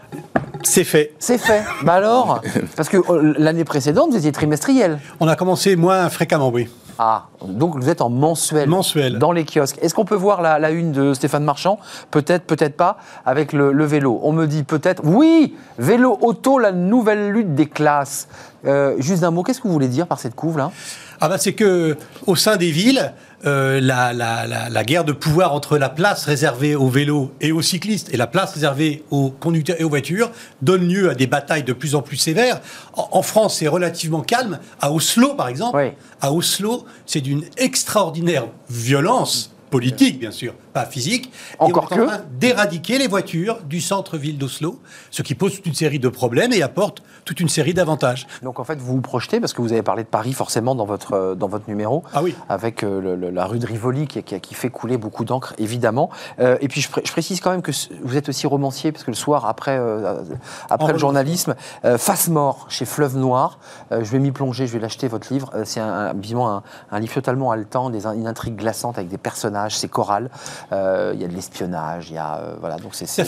[0.63, 1.13] C'est fait.
[1.19, 1.63] C'est fait.
[1.83, 2.41] bah alors
[2.75, 4.99] Parce que euh, l'année précédente, vous étiez trimestriel.
[5.19, 6.67] On a commencé moins fréquemment, oui.
[6.99, 8.67] Ah, donc vous êtes en mensuel.
[8.67, 9.19] Mensuel.
[9.19, 9.77] Dans les kiosques.
[9.83, 11.77] Est-ce qu'on peut voir la, la une de Stéphane Marchand?
[12.09, 14.19] Peut-être, peut-être pas, avec le, le vélo.
[14.23, 18.27] On me dit peut-être, oui, vélo auto, la nouvelle lutte des classes.
[18.65, 20.71] Euh, juste un mot, qu'est-ce que vous voulez dire par cette couve là?
[21.19, 23.13] Ah bah c'est que au sein des villes,
[23.45, 27.51] euh, la, la- la- la guerre de pouvoir entre la place réservée aux vélos et
[27.51, 31.27] aux cyclistes et la place réservée aux conducteurs et aux voitures donne lieu à des
[31.27, 32.61] batailles de plus en plus sévères.
[32.93, 34.59] En, en France, c'est relativement calme.
[34.81, 35.91] À Oslo, par exemple, Oui.
[36.21, 41.31] à Oslo, c'est d'une extraordinaire violence politique, bien sûr, pas physique.
[41.59, 42.07] Encore et on est en que.
[42.11, 46.53] train d'éradiquer les voitures du centre-ville d'Oslo, ce qui pose toute une série de problèmes
[46.53, 48.27] et apporte toute une série d'avantages.
[48.43, 50.85] Donc en fait, vous vous projetez, parce que vous avez parlé de Paris forcément dans
[50.85, 52.35] votre, euh, dans votre numéro, Ah oui.
[52.49, 55.53] avec euh, le- le- la rue de Rivoli qui, qui- qui fait couler beaucoup d'encre,
[55.57, 56.09] évidemment.
[56.39, 57.71] Euh, et puis je, pré- je précise quand même que
[58.03, 60.21] vous êtes aussi romancier, parce que le soir, après, euh,
[60.69, 61.55] après En le journalisme,
[61.97, 63.57] Face Mort, chez Fleuve Noir,
[63.91, 65.49] je vais m'y plonger, je vais l'acheter, votre livre.
[65.65, 69.17] C'est un, un- évidemment un, un livre totalement haletant, des, une intrigue glaçante avec des
[69.17, 70.29] personnages, c'est choral.
[70.73, 72.37] Euh, Il y a de l'espionnage, il y a...
[72.39, 73.05] euh, voilà, donc c'est...
[73.07, 73.27] C'est c'est-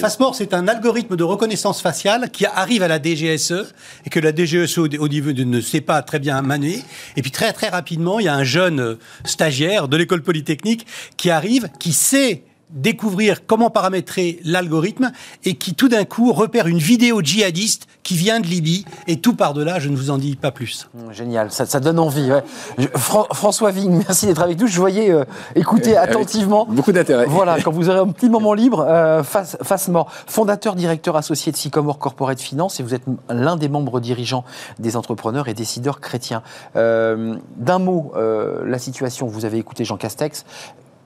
[0.54, 3.74] un algorithme de reconnaissance faciale qui arrive à la DGSE
[4.06, 6.84] et que la DGSE au au niveau de ne sait pas très bien manier.
[7.16, 11.30] Et puis très très rapidement, il y a un jeune stagiaire de l'école polytechnique qui
[11.30, 15.12] arrive, qui sait découvrir comment paramétrer l'algorithme
[15.44, 19.36] et qui tout d'un coup repère une vidéo djihadiste qui vient de Libye et tout
[19.36, 20.88] par delà, je ne vous en dis pas plus.
[20.94, 22.32] Mmh, Génial, ça, ça donne envie.
[22.32, 22.44] ouais.
[22.78, 24.68] Je- Fran- François Vigne, merci d'être avec nous.
[24.68, 26.66] Je voyais euh, écouter attentivement.
[26.70, 27.26] Beaucoup d'intérêt.
[27.28, 30.12] Voilà, quand vous aurez un petit moment libre, euh, face, face mort.
[30.28, 34.44] Fondateur, directeur associé de Sycomore Corporate Finance, et vous êtes l'un des membres dirigeants
[34.80, 36.44] des entrepreneurs et décideurs chrétiens.
[36.76, 40.46] Euh, D'un mot, euh, la situation, vous avez écouté Jean Castex.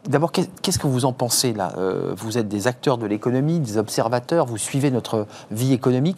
[0.07, 1.71] D'abord, qu'est- qu'est-ce que vous en pensez là?
[1.77, 6.17] Euh, Vous êtes des acteurs de l'économie, des observateurs, vous suivez notre vie économique.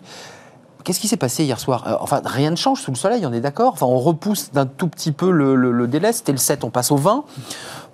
[0.83, 1.83] Qu'est-ce qui s'est passé hier soir?
[1.87, 3.73] Euh, Enfin, rien ne change sous le soleil, on est d'accord?
[3.73, 6.13] Enfin, on repousse d'un tout petit peu le, délai.
[6.13, 7.25] C'était le 7, on passe au 20.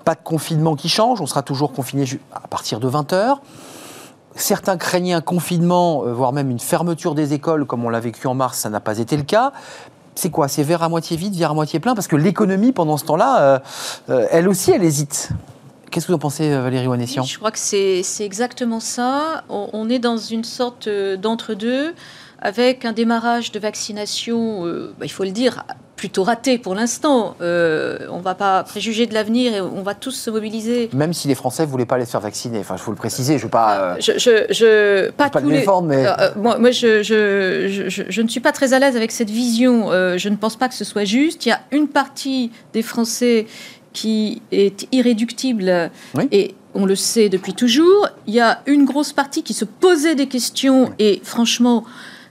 [0.06, 3.38] Pas de confinement qui change, on sera toujours confiné à partir de 20h.
[4.36, 8.28] Certains craignaient un confinement, euh, voire même une fermeture des écoles, comme on l'a vécu
[8.28, 9.52] en mars, ça n'a pas été le cas.
[10.16, 10.48] C'est quoi?
[10.48, 11.96] C'est verre à moitié vide, verre à moitié plein?
[11.96, 13.62] Parce que l'économie, pendant ce temps-là,
[14.08, 15.30] elle aussi, elle hésite.
[15.92, 19.44] Qu'est-ce que vous en pensez, euh, Valérie Wanessian Je crois que c'est exactement ça.
[19.50, 21.94] On, on est dans une sorte euh, d'entre-deux,
[22.42, 25.64] avec un démarrage de vaccination, euh, bah, il faut le dire,
[25.98, 27.36] plutôt raté pour l'instant.
[27.42, 30.90] Euh, on ne va pas préjuger de l'avenir et on va tous se mobiliser.
[30.94, 32.60] Même si les Français ne voulaient pas se faire vacciner.
[32.60, 33.78] Enfin, il faut le préciser, je ne veux pas...
[33.82, 35.64] euh, Je, je, je- pas pas tous les- mais-
[36.38, 39.30] moi, moi, je, je, je, je- je ne suis pas très à l'aise avec cette
[39.30, 39.90] vision.
[40.18, 41.46] Je ne pense pas que ce soit juste.
[41.46, 43.46] Il y a une partie des Français
[43.94, 46.28] qui est irréductible Oui.
[46.32, 48.08] et on le sait depuis toujours.
[48.28, 51.84] Il y a une grosse partie qui se posait des questions et franchement,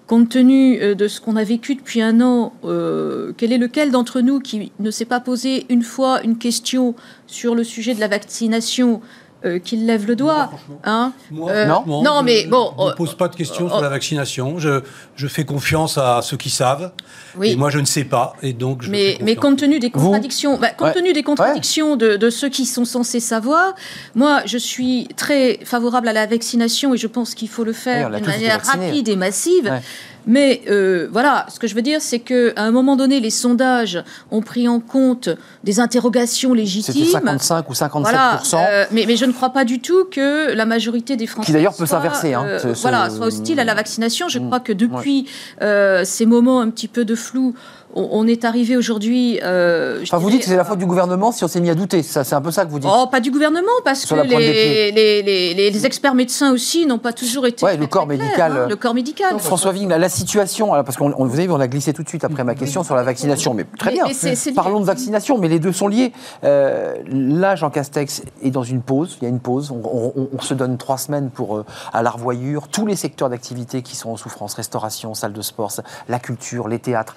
[0.07, 3.91] compte tenu euh, de ce qu'on a vécu depuis un an, euh, quel est lequel
[3.93, 6.95] d'entre nous qui ne s'est pas posé une fois une question
[7.27, 9.03] sur le sujet de la vaccination
[9.45, 10.51] euh, qu'il lève le doigt
[10.85, 12.03] hein Moi, Euh, Non.
[12.03, 14.59] non, mais bon, Je ne euh, pose pas de questions euh, sur la vaccination.
[14.59, 14.83] Je,
[15.17, 16.93] je fais confiance à ceux qui savent.
[17.37, 17.51] Oui.
[17.53, 18.35] Et moi, je ne sais pas.
[18.43, 20.95] Et donc, je Mais, mais compte tenu des contradictions, bah, compte Ouais.
[20.95, 23.75] tenu des contradictions de, de ceux qui sont censés savoir,
[24.15, 28.11] moi je suis très favorable à la vaccination et je pense qu'il faut le faire
[28.11, 29.65] d'une manière rapide et massive.
[29.65, 29.81] Ouais.
[30.27, 34.03] Mais euh, voilà, ce que je veux dire, c'est qu'à un moment donné, les sondages
[34.31, 35.29] ont pris en compte
[35.65, 37.05] des interrogations C'était légitimes.
[37.07, 40.67] 55 ou 57 Voilà, euh, mais, mais je ne crois pas du tout que la
[40.67, 44.29] majorité des Français Qui d'ailleurs peut s'inverser, hein, euh, voilà, soit hostile à la vaccination.
[44.29, 44.47] Je Mm.
[44.47, 45.27] crois que depuis
[45.63, 47.55] euh, ces moments un petit peu de flou,
[47.95, 49.41] on, est arrivé aujourd'hui.
[49.43, 51.75] euh, Enfin, vous dites que c'est la faute du gouvernement si on s'est mis à
[51.75, 52.03] douter.
[52.03, 52.91] Ça, c'est un peu ça que vous dites.
[52.93, 56.87] Oh, pas du gouvernement, parce Sur que les, les, les- les- les experts médecins aussi
[56.87, 57.65] n'ont pas toujours été.
[57.65, 59.39] Ouais, très, le corps très médical, hein, le corps médical.
[59.39, 62.03] François Vigne, la, situation, alors, parce qu'on on- vous avez vu, on a glissé tout
[62.03, 64.05] de suite après ma question sur la vaccination, mais très Mais- bien.
[64.23, 64.53] mais.
[64.55, 66.13] Parlons de vaccination, mais les deux sont liés.
[66.45, 69.19] Euh, là, Jean Castex est dans une pause.
[69.21, 69.71] Il y a une pause.
[69.73, 73.31] On, on- on se donne trois semaines pour euh, à la revoyure tous les secteurs
[73.31, 75.73] d'activité qui sont en souffrance, restauration, salle de sport,
[76.09, 77.17] la culture, les théâtres,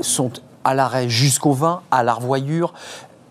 [0.00, 0.32] sont
[0.64, 2.74] à l'arrêt jusqu'au 20, à la revoyure.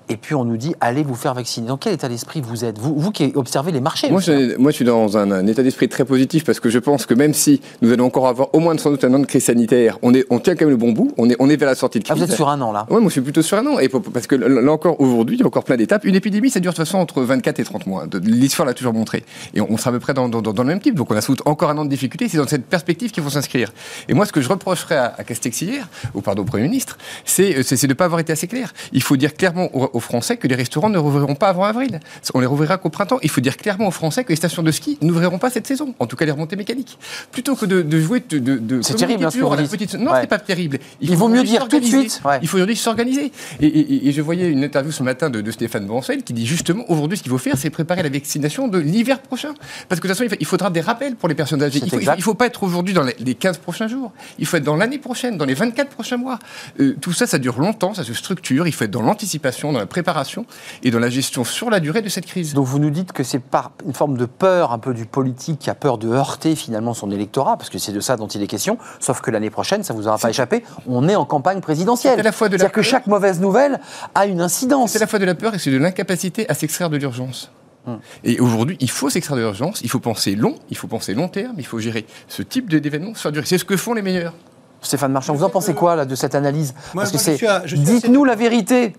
[0.10, 1.68] Et puis on nous dit allez vous faire vacciner.
[1.68, 2.78] Dans quel état d'esprit vous êtes?
[2.78, 5.64] Vous, vous qui observez les marchés Moi je, moi, je suis dans un, un état
[5.64, 8.60] d'esprit très positif parce que je pense que même si nous allons encore avoir au
[8.60, 10.78] moins sans doute un an de crise sanitaire, on, est, on tient quand même le
[10.78, 12.24] bon bout, on est, on est vers la sortie de Ah, crise.
[12.24, 12.86] vous êtes sur un an là.
[12.90, 13.80] Ouais, moi je suis plutôt sur un an.
[13.80, 16.06] Et parce que là encore, aujourd'hui, il y a encore plein d'étapes.
[16.06, 18.06] Une épidémie, ça dure de toute façon entre 24 et 30 mois.
[18.24, 19.24] L'histoire l'a toujours montré.
[19.56, 20.96] Et on, on sera à peu près dans, dans- dans le même type.
[20.96, 22.28] Donc on a sans doute encore un an de difficulté.
[22.30, 23.74] C'est dans cette perspective qu'il faut s'inscrire.
[24.08, 26.98] Et moi, ce que je reprocherais à, à Castex hier, ou pardon au Premier ministre,
[27.26, 28.72] c'est c'est de ne pas avoir été assez clair.
[28.94, 32.00] Il faut dire clairement aux, aux Français que les restaurants ne rouvriront pas avant avril.
[32.34, 33.18] On les rouvrira qu'au printemps.
[33.24, 35.96] Il faut dire clairement aux Français que les stations de ski n'ouvriront pas cette saison.
[36.00, 36.98] En tout cas, les remontées mécaniques.
[37.32, 40.22] Plutôt que de, de jouer de, de, C'est terrible, hein, ce que petite- Non, Ouais.
[40.22, 40.80] c'est pas terrible.
[41.02, 42.22] Il faut vaut mieux dire tout de suite.
[42.26, 42.40] Ouais.
[42.42, 43.32] Il faut aujourd'hui s'organiser.
[43.60, 46.46] Et, et- et je voyais une interview ce matin de, de Stéphane Bancel qui dit
[46.46, 49.54] justement aujourd'hui ce qu'il faut faire, c'est préparer la vaccination de l'hiver prochain.
[49.90, 51.80] Parce que de toute façon, il fa- il faudra des rappels pour les personnes âgées.
[51.84, 54.12] Il faut, il faut pas être aujourd'hui dans les, les 15 prochains jours.
[54.40, 56.40] Il faut être dans l'année prochaine, dans les 24 prochains mois.
[56.80, 58.68] Euh, tout ça, ça dure longtemps, ça se structure.
[58.68, 60.46] Il faut être dans l'anticipation, dans la préparation
[60.84, 62.54] et dans la gestion sur la durée de cette crise.
[62.54, 65.60] Donc vous nous dites que c'est par une forme de peur un peu du politique
[65.60, 68.42] qui a peur de heurter finalement son électorat, parce que c'est de ça dont il
[68.42, 71.62] est question, sauf que l'année prochaine, ça vous aura pas échappé, on est en campagne
[71.62, 72.14] présidentielle.
[72.16, 73.80] C'est à la fois de la C'est-à-dire que peur- chaque mauvaise nouvelle
[74.14, 74.92] a une incidence.
[74.92, 77.52] C'est à la fois de la peur et c'est de l'incapacité à s'extraire de l'urgence.
[77.88, 78.00] Hum.
[78.24, 81.28] Et aujourd'hui, il faut s'extraire de l'urgence, il faut penser long, il faut penser long
[81.28, 83.46] terme, il faut gérer ce type d'événements sur la durée.
[83.46, 84.34] C'est ce que font les meilleurs.
[84.82, 86.74] Stéphane Marchand, vous en pensez quoi là, de cette analyse?
[86.94, 87.76] Moi, Parce que moi, c'est.
[87.76, 88.94] Dites-nous la vérité.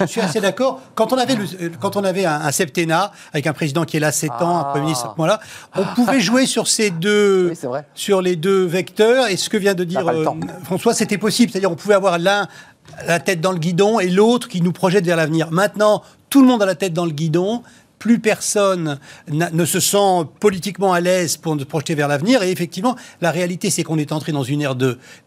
[0.00, 0.80] Je suis assez d'accord.
[0.94, 4.00] Quand on avait, le- quand on avait un, un septennat avec un président qui est
[4.00, 4.68] là 7 ans, un Ah.
[4.70, 5.40] premier ministre à ce moment-là,
[5.76, 7.86] on pouvait jouer sur ces deux, Oui, c'est vrai.
[7.94, 9.28] sur les deux vecteurs.
[9.28, 10.24] Et ce que vient de dire euh.
[10.64, 11.52] François, c'était possible.
[11.52, 12.48] C'est-à-dire, on pouvait avoir l'un
[13.06, 15.50] la tête dans le guidon et l'autre qui nous projette vers l'avenir.
[15.50, 17.62] Maintenant, tout le monde a la tête dans le guidon.
[17.98, 18.98] Plus personne
[19.30, 22.42] ne se sent politiquement à l'aise pour se projeter vers l'avenir.
[22.42, 24.76] Et effectivement, la réalité, c'est qu'on est entré dans une ère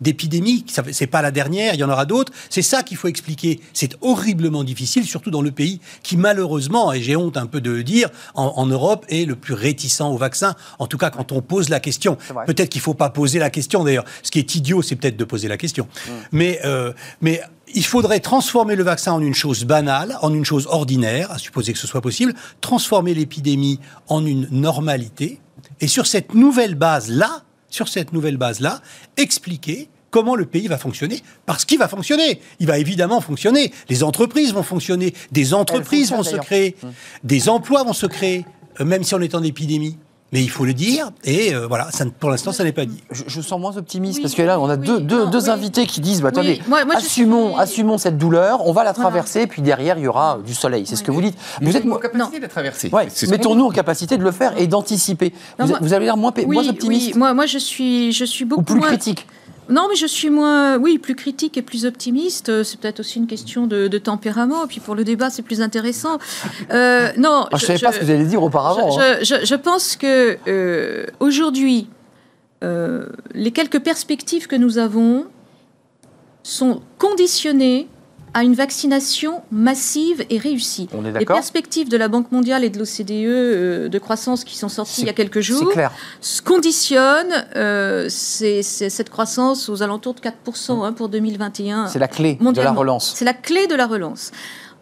[0.02, 0.66] d'épidémie.
[0.92, 2.32] C'est pas la dernière, il y en aura d'autres.
[2.50, 3.60] C'est ça qu'il faut expliquer.
[3.74, 7.72] C'est horriblement difficile, surtout dans le pays qui, malheureusement, et j'ai honte un peu de
[7.72, 10.56] le dire, en, en Europe, est le plus réticent au vaccin.
[10.78, 12.18] En tout cas, quand on pose la question.
[12.46, 14.06] Peut-être qu'il faut pas poser la question, d'ailleurs.
[14.24, 15.88] Ce qui est idiot, c'est peut-être de poser la question.
[16.32, 17.42] Mais, euh, mais
[17.74, 21.74] il faudrait transformer le vaccin en une chose banale, en une chose ordinaire, à supposer
[21.74, 25.40] que ce soit possible, transformer l'épidémie en une normalité,
[25.82, 28.82] et sur cette nouvelle base-là, sur cette nouvelle base-là,
[29.18, 32.42] expliquer comment le pays va fonctionner, parce qu'il va fonctionner.
[32.60, 33.72] Il va évidemment fonctionner.
[33.90, 36.76] Les entreprises vont fonctionner, des entreprises vont se créer,
[37.24, 38.46] des emplois vont se créer,
[38.80, 39.98] euh, même si on est en épidémie.
[40.32, 43.02] Mais il faut le dire, et euh, voilà, ça, pour l'instant, ça n'est pas dit.
[43.10, 45.32] Je, je sens moins optimiste Oui, parce que là, on a oui, deux, deux, non,
[45.32, 45.50] deux oui.
[45.50, 48.72] invités qui disent bah, Oui, attendez, moi- moi, je assumons, suis- assumons cette douleur, on
[48.72, 49.10] va la Voilà.
[49.10, 50.86] traverser, puis derrière, il y aura du soleil.
[50.86, 51.36] C'est ce que vous dites.
[51.62, 52.00] Vous êtes en moins.
[52.00, 52.90] capacité de la traverser.
[52.94, 55.34] Ouais, mettons-nous en capacité de le faire et d'anticiper.
[55.58, 58.46] Vous, vous avez l'air moins, Oui, moins optimiste oui, moi, moi je suis, je suis
[58.46, 58.88] beaucoup ou plus moins.
[58.90, 59.26] critique.
[59.70, 62.50] Non, mais je suis moins, oui, plus critique et plus optimiste.
[62.50, 64.66] Euh, C'est peut-être aussi une question de, de tempérament.
[64.66, 66.18] Et puis pour le débat, c'est plus intéressant.
[66.72, 68.92] Euh, non, Ah, je ne savais pas ce que vous allez dire auparavant.
[68.92, 69.18] je, hein.
[69.22, 71.88] je- je- je pense que euh, aujourd'hui,
[72.64, 75.26] euh, les quelques perspectives que nous avons
[76.44, 77.88] sont conditionnées
[78.34, 80.88] à une vaccination massive et réussie.
[80.94, 84.58] On est Les perspectives de la Banque mondiale et de l'OCDE euh, de croissance qui
[84.58, 85.92] sont sorties il y a quelques jours clair.
[86.22, 91.88] s- conditionne euh, cette croissance aux alentours de 4% hein, pour 2021.
[91.88, 93.14] C'est la clé de la relance.
[93.16, 94.32] C'est la clé de la relance.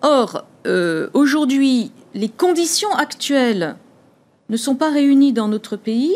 [0.01, 3.75] Or, euh, aujourd'hui, les conditions actuelles
[4.49, 6.13] ne sont pas réunies dans notre pays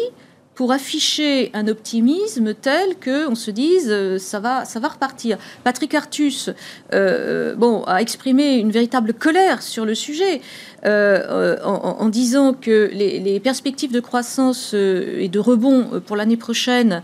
[0.61, 5.39] pour afficher un optimisme tel que on se dise euh, ça va ça va repartir.
[5.63, 6.51] Patrick Artus
[6.93, 10.39] euh, bon a exprimé une véritable colère sur le sujet
[10.85, 16.15] euh, euh, en, disant que les, perspectives de croissance euh, et de rebond euh, pour
[16.15, 17.01] l'année prochaine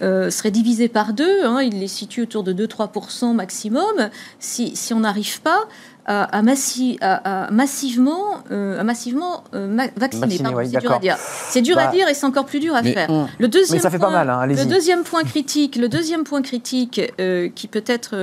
[0.00, 1.44] euh, seraient divisées par deux.
[1.44, 1.60] hein.
[1.60, 4.10] il les situe autour de 2-3% maximum.
[4.38, 5.66] Si, si on n'arrive pas
[6.10, 11.16] à, à massi- à- à massivement, euh, massivement euh, vacciner, oui, c'est dur à dire.
[11.18, 13.10] C'est dur Bah, à dire et c'est encore plus dur à mais- faire.
[13.10, 13.28] Hum.
[13.38, 14.58] Le deuxième Mais ça fait pas point- mal, hein, allez-y.
[14.58, 18.16] Le deuxième point critique, le deuxième point critique euh, qui peut-être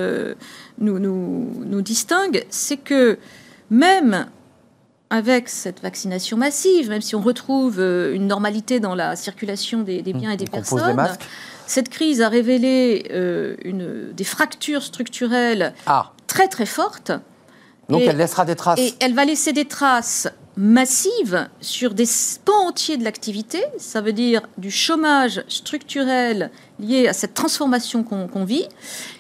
[0.80, 3.20] nous, nous, nous distingue, c'est que
[3.70, 4.26] même
[5.12, 10.14] avec cette vaccination massive, même si on retrouve une normalité dans la circulation des, des
[10.14, 11.08] biens et des On personnes,
[11.68, 17.12] cette crise a révélé euh, une, des fractures structurelles Ah, très très fortes.
[17.90, 18.80] Donc Et- elle laissera des traces.
[18.80, 20.28] Et elle va laisser des traces
[20.58, 22.06] massives sur des
[22.46, 23.62] pans entiers de l'activité.
[23.78, 28.66] Ça veut dire du chômage structurel lié à cette transformation qu'on vit.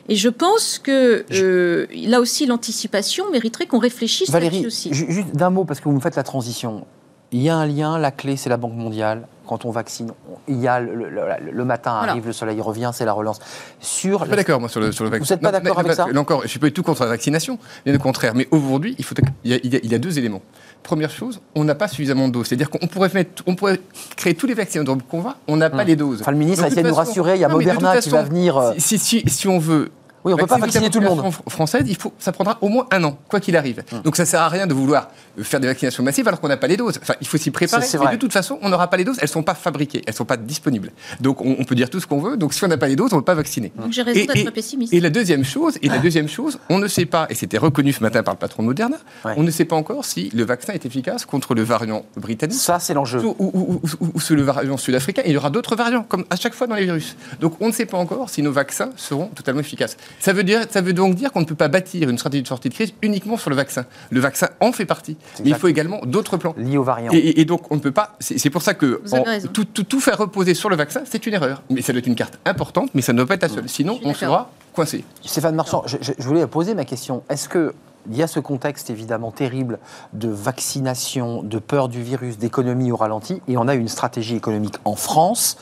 [0.07, 4.93] Et je pense que euh, là aussi, l'anticipation mériterait qu'on réfléchisse Valérie, aussi.
[4.93, 6.85] ju- juste d'un mot, parce que vous me faites la transition.
[7.31, 9.27] Il y a un lien, la clé, c'est la Banque mondiale.
[9.47, 12.11] Quand on vaccine, on- il y a le, le- le- le matin Voilà.
[12.13, 13.39] arrive, le soleil revient, c'est la relance.
[13.79, 15.35] Sur Je suis pas d'accord, moi, sur le, sur le vaccin.
[15.35, 17.09] êtes pas Non, d'accord avec ça Là encore, je suis pas du tout contre la
[17.09, 18.33] vaccination, bien au contraire.
[18.35, 20.41] Mais aujourd'hui, il, faut, il, y a, il y a- il y a deux éléments.
[20.83, 22.47] Première chose, on n'a pas suffisamment de doses.
[22.47, 23.79] C'est-à-dire qu'on pourrait, mettre, on pourrait
[24.15, 25.87] créer tous les vaccins dont qu'on va, on n'a pas Hum.
[25.87, 26.21] les doses.
[26.21, 27.35] Enfin, le ministre a Donc, essayé de nous façon- rassurer.
[27.35, 28.57] Il y a Non, Moderna toute qui va façon, venir.
[28.57, 29.89] euh, Si, si, si on veut
[30.23, 31.31] Oui, on peut pas vacciner tout le monde.
[31.49, 33.83] française, il faut, ça prendra au moins un an, quoi qu'il arrive.
[33.91, 34.01] Hum.
[34.01, 35.09] Donc ça sert à rien de vouloir
[35.43, 36.99] faire des vaccinations massives alors qu'on n'a pas les doses.
[37.01, 37.85] Enfin, il faut s'y préparer.
[38.05, 39.17] Mais de toute façon, on n'aura pas les doses.
[39.21, 40.91] Elles sont pas fabriquées, elles sont pas disponibles.
[41.19, 42.37] Donc on, on peut dire tout ce qu'on veut.
[42.37, 43.71] Donc si on n'a pas les doses, on ne peut pas vacciner.
[43.77, 44.93] Donc j'ai raison Et- d'être et- pessimiste.
[44.93, 47.91] Et la deuxième chose, et la deuxième chose, on ne sait pas, et c'était reconnu
[47.93, 49.33] ce matin par le patron de Moderna, Ouais.
[49.37, 52.57] on ne sait pas encore si le vaccin est efficace contre le variant britannique.
[52.59, 53.19] Ça, c'est l'enjeu.
[53.23, 56.03] Ou, ou- ou- ou- ou sur le variant sud-africain, et il y aura d'autres variants,
[56.03, 57.15] comme à chaque fois dans les virus.
[57.41, 59.97] Donc on ne sait pas encore si nos vaccins seront totalement efficaces.
[60.19, 62.47] Ça veut, dire, ça veut donc dire qu'on ne peut pas bâtir une stratégie de
[62.47, 63.85] sortie de crise uniquement sur le vaccin.
[64.11, 66.53] Le vaccin en fait partie, mais il faut également d'autres plans.
[66.57, 67.11] Lié aux variants.
[67.13, 68.15] Et, et- et donc on ne peut pas.
[68.19, 69.23] C'est pour ça que en-
[69.53, 71.61] tout, tout- tout faire reposer sur le vaccin, c'est une erreur.
[71.69, 73.69] Mais ça doit être une carte importante, mais ça ne doit pas être la seule.
[73.69, 75.03] Sinon, Je suis on sera coincé.
[75.23, 77.23] Stéphane Marchand, je, je- je voulais poser ma question.
[77.29, 77.73] Est-ce que
[78.09, 79.79] il y a ce contexte évidemment terrible
[80.13, 84.75] de vaccination, de peur du virus, d'économie au ralenti, et on a une stratégie économique
[84.85, 85.57] en France.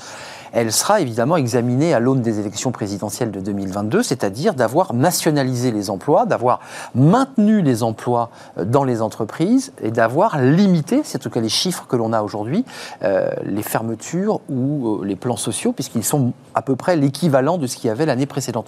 [0.54, 5.90] Elle sera évidemment examinée à l'aune des élections présidentielles de 2022, c'est-à-dire d'avoir nationalisé les
[5.90, 6.60] emplois, d'avoir
[6.94, 11.50] maintenu les emplois euh, dans les entreprises et d'avoir limité, c'est en tout cas les
[11.50, 12.66] chiffres que l'on a aujourd'hui,
[13.02, 17.66] euh, les fermetures ou euh, les plans sociaux, puisqu'ils sont à peu près l'équivalent de
[17.66, 18.68] ce qu'il y avait l'année précédente.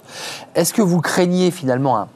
[0.56, 2.08] Est-ce que vous craignez finalement un,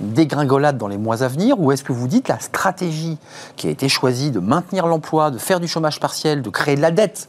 [0.00, 3.18] dégringolade dans les mois à venir ou est-ce que vous dites la stratégie
[3.56, 6.80] qui a été choisie de maintenir l'emploi, de faire du chômage partiel, de créer de
[6.80, 7.28] la dette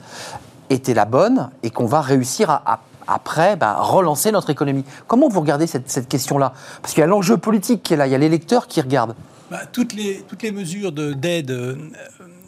[0.70, 5.30] était la bonne et qu'on va réussir à, à- après bah, relancer notre économie Comment
[5.30, 6.53] vous regardez cette, question-là?
[6.82, 9.15] Parce qu'il y a l'enjeu politique qui est là, il y a l'électeur qui regarde.
[9.49, 11.76] Bah, toutes, les, mesures de- d'aide euh,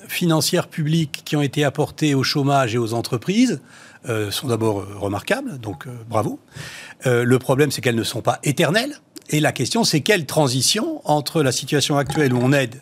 [0.08, 3.60] financière publique qui ont été apportées au chômage et aux entreprises
[4.10, 6.40] euh, sont d'abord euh, remarquables, donc bravo.
[7.06, 8.96] Le problème, c'est qu'elles ne sont pas éternelles.
[9.30, 12.76] Et la question, c'est quelle transition entre la situation actuelle où on aide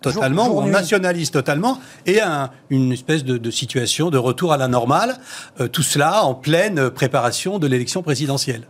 [0.00, 4.56] totalement, Jour- on nationalise totalement, et un- une espèce de, de situation de retour à
[4.56, 5.16] la normale,
[5.60, 8.62] euh, tout cela en pleine préparation de l'élection présidentielle.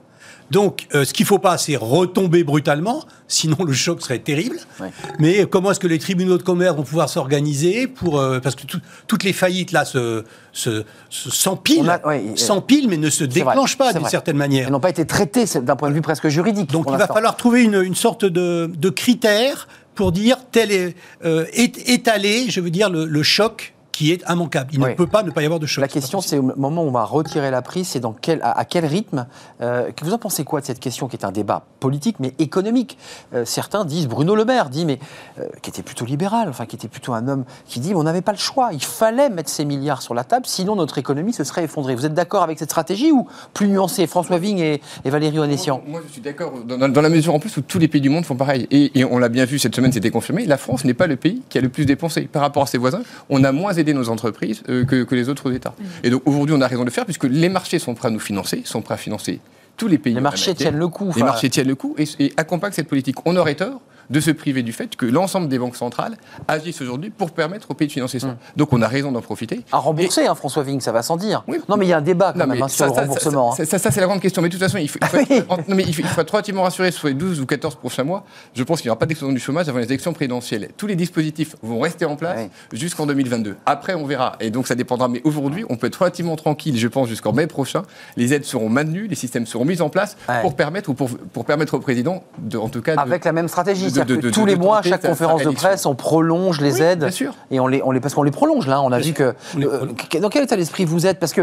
[0.51, 4.57] Donc, euh, ce qu'il ne faut pas, c'est retomber brutalement, sinon le choc serait terrible.
[4.81, 4.91] Ouais.
[5.21, 8.67] Mais comment est-ce que les tribunaux de commerce vont pouvoir s'organiser pour euh, parce que
[8.67, 12.97] tout- toutes les faillites là se, se, se- On s'empilent, a- ouais, euh, s'empilent, mais
[12.97, 14.11] ne se vrai, déclenchent pas d'une vrai.
[14.11, 14.67] certaine manière.
[14.67, 16.73] Elles n'ont pas été traitées d'un point de vue presque juridique.
[16.73, 19.69] Donc il va falloir trouver une, une sorte de, de critère
[20.01, 20.97] pour dire tel est,
[21.27, 24.71] euh, je veux dire, le choc qui est immanquable.
[24.73, 24.89] Il Oui.
[24.89, 25.83] ne peut pas ne pas y avoir de choc.
[25.83, 28.59] La question, c'est au moment où on va retirer la prise, c'est dans quel, à,
[28.59, 29.27] à quel rythme
[29.61, 32.97] euh, Vous en pensez quoi de cette question qui est un débat politique mais économique?
[33.35, 34.99] Euh, Certains disent, Bruno Le Maire dit, mais
[35.39, 38.23] euh, qui était plutôt libéral, enfin qui était plutôt un homme qui dit, on n'avait
[38.23, 41.45] pas le choix, il fallait mettre ces milliards sur la table, sinon notre économie se
[41.45, 41.95] serait effondrée.
[41.95, 44.07] Vous êtes d'accord avec cette stratégie ou plus nuancée?
[44.07, 47.35] François Vigne et, et Valérie Onessian Moi, je suis d'accord, dans, dans- dans la mesure
[47.35, 48.67] en plus où tous les pays du monde font pareil.
[48.71, 51.17] Et, et on l'a bien vu cette semaine, c'était confirmé, la France n'est pas le
[51.17, 52.23] pays qui a le plus dépensé.
[52.23, 55.29] Par rapport à ses voisins, on a moins aidé nos entreprises euh, que, que les
[55.29, 55.75] autres États.
[56.03, 58.11] Et donc aujourd'hui, on a raison de le faire, puisque les marchés sont prêts à
[58.11, 59.41] nous financer, sont prêts à financer
[59.77, 60.15] tous les pays.
[60.15, 61.13] Les marchés tiennent le coup.
[61.17, 63.17] Les marchés tiennent le coup et, et accompagnent cette politique.
[63.25, 63.81] On aurait tort
[64.11, 66.17] de se priver du fait que l'ensemble des banques centrales
[66.49, 68.37] agissent aujourd'hui pour permettre aux pays de financer ça.
[68.57, 69.61] Donc on a raison d'en profiter.
[69.73, 71.45] À rembourser, hein, François Vigne, ça va sans dire.
[71.49, 71.59] Oui.
[71.69, 73.53] Non, mais il y a un débat quand Non, même hein, sur ça, le remboursement.
[73.53, 73.67] Ça, hein.
[73.67, 74.43] ça, ça, c'est la grande question.
[74.43, 75.37] Mais de toute façon, il faut, il faut oui.
[75.37, 77.77] être, non, mais il faut, il faut être relativement rassuré sur les 12 ou 14
[77.77, 78.25] prochains mois.
[78.55, 80.71] Je pense qu'il n'y aura pas d'explosion du chômage avant les élections présidentielles.
[80.77, 82.41] Tous les dispositifs vont rester en place
[82.73, 82.79] Oui.
[82.79, 83.57] jusqu'en 2022.
[83.67, 84.33] Après, on verra.
[84.41, 85.09] Et donc, ça dépendra.
[85.09, 87.83] Mais aujourd'hui, on peut être relativement tranquille, je pense, jusqu'en mai prochain.
[88.17, 90.41] Les aides seront maintenues, les systèmes seront mis en place Ouais.
[90.43, 93.33] pour, permettre, ou pour, pour permettre au président, de, en tout cas, de- Avec la
[93.33, 95.87] même stratégie, de- de- que de- tous les de mois, à chaque conférence de presse,
[95.87, 96.99] on prolonge les Oui, aides.
[97.01, 97.35] bien sûr.
[97.51, 98.81] Et on les, on les, parce qu'on les prolonge là.
[98.83, 99.35] On a vu que.
[99.59, 101.19] Euh, que- dans quel état d'esprit vous êtes?
[101.19, 101.43] Parce que,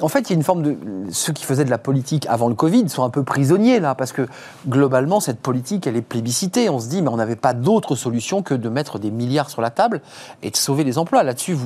[0.00, 0.76] en fait, il y a une forme de.
[1.10, 4.12] Ceux qui faisaient de la politique avant le Covid sont un peu prisonniers là, parce
[4.12, 4.26] que
[4.68, 6.68] globalement, cette politique, elle est plébiscitée.
[6.70, 9.60] On se dit, mais on n'avait pas d'autre solution que de mettre des milliards sur
[9.62, 10.00] la table
[10.42, 11.22] et de sauver les emplois.
[11.22, 11.56] Là-dessus,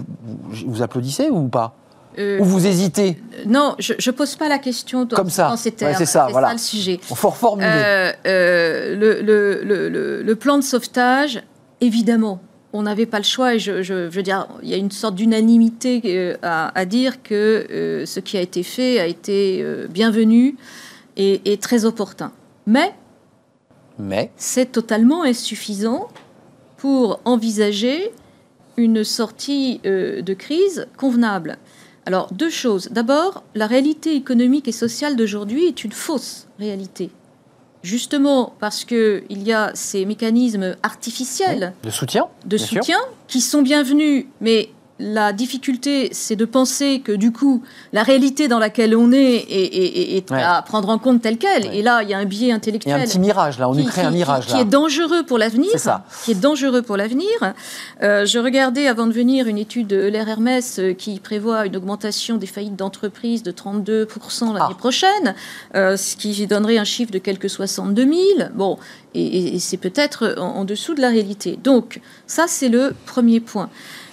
[0.66, 1.74] vous applaudissez ou pas?
[2.18, 5.48] Euh, Ou vous hésitez Non, je ne pose pas la question dans, Comme ça.
[5.48, 5.94] dans ces Ouais, termes.
[5.96, 6.52] c'est ça, voilà.
[6.52, 7.00] le sujet.
[7.10, 7.68] Il faut reformuler.
[7.70, 11.42] Euh, euh, le, le- le- le- le plan de sauvetage,
[11.80, 12.40] évidemment,
[12.74, 13.54] on n'avait pas le choix.
[13.54, 16.84] Et je, je- je veux dire, il y a une sorte d'unanimité euh, à, à
[16.84, 20.56] dire que euh, ce qui a été fait a été euh, bienvenu
[21.16, 22.32] et, et très opportun.
[22.66, 22.92] Mais
[23.98, 24.30] Mais.
[24.36, 26.08] c'est totalement insuffisant
[26.76, 28.10] pour envisager
[28.78, 31.58] une sortie euh, de crise convenable.
[32.06, 32.88] Alors, deux choses.
[32.90, 37.10] D'abord, la réalité économique et sociale d'aujourd'hui est une fausse réalité.
[37.82, 42.80] Justement parce qu'il y a ces mécanismes artificiels De soutien de sûr.
[43.26, 47.62] qui sont bienvenus, mais la difficulté, c'est de penser que du coup,
[47.92, 50.40] la réalité dans laquelle on est est, est- est- est Ouais.
[50.42, 51.64] à prendre en compte telle qu'elle.
[51.66, 51.78] Ouais.
[51.78, 53.68] Et là, il y a un biais Il y a intellectuel un petit mirage là.
[53.68, 54.60] On nous qui- crée un qui- mirage qui là.
[54.60, 55.70] est dangereux pour l'avenir.
[55.72, 56.04] C'est ça.
[56.24, 57.26] Qui est dangereux pour l'avenir.
[58.02, 61.76] Euh, je regardais avant de venir une étude de l'ER Hermès euh, qui prévoit une
[61.76, 64.74] augmentation des faillites d'entreprises de 32% l'année Ah.
[64.78, 65.34] prochaine,
[65.74, 68.50] euh, ce qui donnerait un chiffre de quelques 62 000.
[68.54, 68.78] Bon,
[69.14, 71.58] et, et- et c'est peut-être en, en dessous de la réalité.
[71.64, 73.68] Donc, ça, c'est le premier point.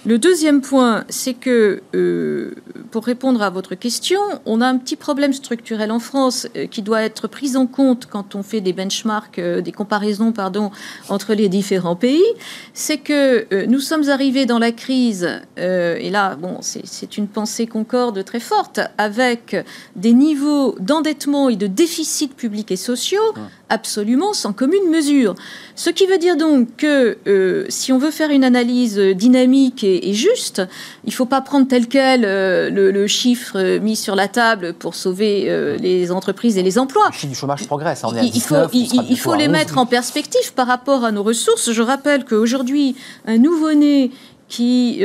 [0.06, 2.54] Le deuxième point, c'est que, euh,
[2.90, 6.80] pour répondre à votre question, on a un petit problème structurel en France euh, qui
[6.80, 10.70] doit être pris en compte quand on fait des benchmarks, euh, des comparaisons, pardon,
[11.10, 12.24] entre les différents pays.
[12.72, 18.24] C'est que nous sommes arrivés dans la crise, et là, bon, c'est une pensée concorde
[18.24, 19.56] très forte, avec
[19.96, 23.34] des niveaux d'endettement et de déficit public et sociaux
[23.70, 25.34] absolument sans commune mesure.
[25.76, 29.82] Ce qui veut dire donc que euh, si on veut faire une analyse euh, dynamique
[29.82, 30.60] et, et juste,
[31.04, 34.74] il ne faut pas prendre tel quel euh, le, le chiffre mis sur la table
[34.74, 37.06] pour sauver euh, les entreprises et les emplois.
[37.08, 38.04] Le chiffre du chômage progresse.
[38.04, 39.46] hein, On est à Il, faut, 19, on il, sera il bientôt faut à les
[39.46, 39.52] 11.
[39.52, 41.72] mettre en perspective par rapport à nos ressources.
[41.72, 42.96] Je rappelle qu'aujourd'hui,
[43.26, 44.10] un nouveau-né
[44.48, 45.00] qui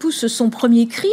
[0.00, 1.08] pousse son premier cri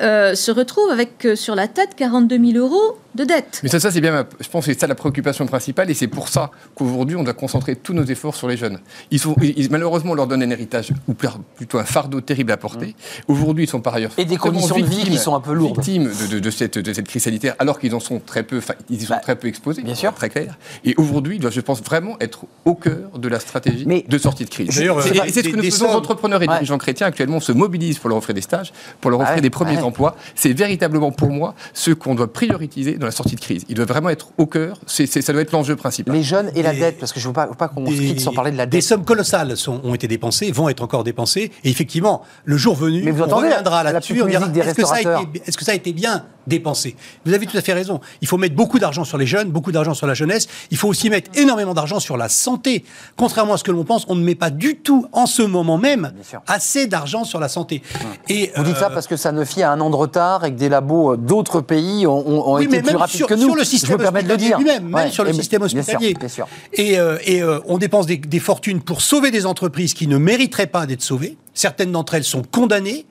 [0.00, 3.60] euh, se retrouve avec euh, sur la tête 42 000 euros de dette.
[3.62, 5.94] Mais ça, ça c'est bien, ma- je pense que c'est ça la préoccupation principale et
[5.94, 8.78] c'est pour ça qu'aujourd'hui on doit concentrer tous nos efforts sur les jeunes.
[9.10, 12.52] Ils sont, ils- malheureusement, on leur donne un héritage ou pl- plutôt un fardeau terrible
[12.52, 12.96] à porter.
[13.28, 15.52] Aujourd'hui, ils sont par ailleurs Et des conditions de vie qui victimes- sont un peu
[15.52, 15.76] lourdes.
[15.76, 18.62] Victimes de, de- de cette, de cette crise sanitaire, alors qu'ils en sont très peu,
[18.88, 19.82] ils y sont Bah, très peu exposés.
[19.82, 20.14] bien sûr.
[20.14, 20.56] Très clair.
[20.86, 24.16] Et aujourd'hui, ils doivent, je pense vraiment être au cœur de la stratégie Mais- de
[24.16, 24.74] sortie de crise.
[24.74, 26.54] D'ailleurs, C'est- euh, et c'est ce que des- nous faisons, entrepreneurs et Ouais.
[26.54, 28.72] dirigeants chrétiens actuellement se mobilisent pour leur offrir des stages,
[29.02, 29.88] pour leur offrir ouais, des premiers ouais.
[29.88, 30.16] emplois.
[30.34, 33.64] C'est véritablement pour moi ce qu'on doit prioriser dans la sortie de crise.
[33.68, 34.78] Il doit vraiment être au cœur.
[34.86, 36.14] C'est, c'est- ça doit être l'enjeu principal.
[36.14, 37.92] Les jeunes et la Des- dette, parce que je ne veux pas, pas qu'on se
[37.92, 38.84] Des- quitte sans parler de la Des dette.
[38.84, 41.50] sommes colossales sont- ont été dépensées, vont être encore dépensées.
[41.64, 44.20] Et effectivement, le jour venu, Mais vous on entendez reviendra la là-dessus.
[44.22, 46.96] On dira, des est-ce que, ça a été, est-ce que ça a été bien dépensé?
[47.24, 48.00] Vous avez tout à fait raison.
[48.20, 50.48] Il faut mettre beaucoup d'argent sur les jeunes, beaucoup d'argent sur la jeunesse.
[50.70, 52.84] Il faut aussi mettre énormément d'argent sur la santé.
[53.16, 55.78] Contrairement à ce que l'on pense, on ne met pas du tout en ce moment
[55.78, 56.12] même
[56.46, 57.82] assez d'argent sur la santé.
[58.28, 60.56] Et, Vous dites euh, ça parce que ça ne un an de retard et que
[60.58, 63.46] des labos euh, d'autres pays ont, ont- ont Oui, été plus rapides sur, que nous.
[63.46, 64.58] sur le je système me permets de le dire.
[64.60, 66.14] même Ouais, sur le et- système bien sûr, hospitalier.
[66.14, 66.46] Bien sûr.
[66.74, 70.18] Et, euh, et, euh, on dépense des, des fortunes pour sauver des entreprises qui ne
[70.18, 71.36] mériteraient pas d'être sauvées.
[71.54, 73.06] Certaines d'entre elles sont condamnées,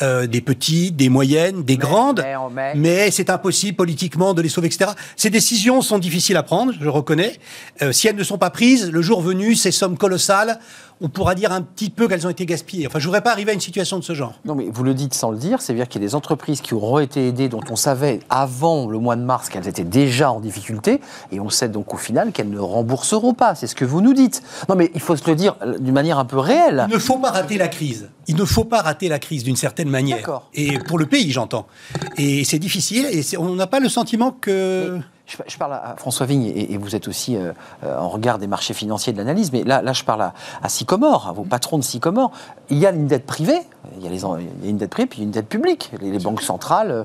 [0.00, 2.24] euh, des petites, des moyennes, des grandes.
[2.24, 4.92] mais- mais- Mais c'est impossible politiquement de les sauver, etc.
[5.16, 7.38] Ces décisions sont difficiles à prendre, je reconnais.
[7.82, 10.58] Euh, si elles ne sont pas prises, le jour venu, ces sommes colossales,
[11.02, 12.86] on pourra dire un petit peu qu'elles ont été gaspillées.
[12.86, 14.34] Enfin, je voudrais pas arriver à une situation de ce genre.
[14.44, 16.74] Non, mais vous le dites sans le dire, c'est-à-dire qu'il y a des entreprises qui
[16.74, 20.40] auront été aidées, dont on savait avant le mois de mars qu'elles étaient déjà en
[20.40, 21.00] difficulté,
[21.32, 23.54] et on sait donc au final qu'elles ne rembourseront pas.
[23.54, 24.42] C'est ce que vous nous dites.
[24.68, 26.86] Non, mais il faut se le dire euh, d'une manière un peu réelle.
[26.88, 28.08] Il ne faut pas rater la crise.
[28.28, 30.18] Il ne faut pas rater la crise d'une certaine manière.
[30.18, 30.48] D'accord.
[30.54, 31.66] Et pour le pays, j'entends.
[32.16, 35.00] Et c'est difficile, et on n'a pas le sentiment que...
[35.26, 37.52] je parle à François Vigne, et, vous êtes aussi euh,
[37.84, 40.68] euh, en regard des marchés financiers de l'analyse, mais là, là je parle à, à
[40.68, 42.32] Sycomore, à vos patrons de Sycomore.
[42.70, 43.60] Il y a une dette privée,
[43.98, 45.32] il y a, les, il y a une dette privée, puis il y a une
[45.32, 45.90] dette publique.
[46.00, 47.04] Les, les banques centrales, euh,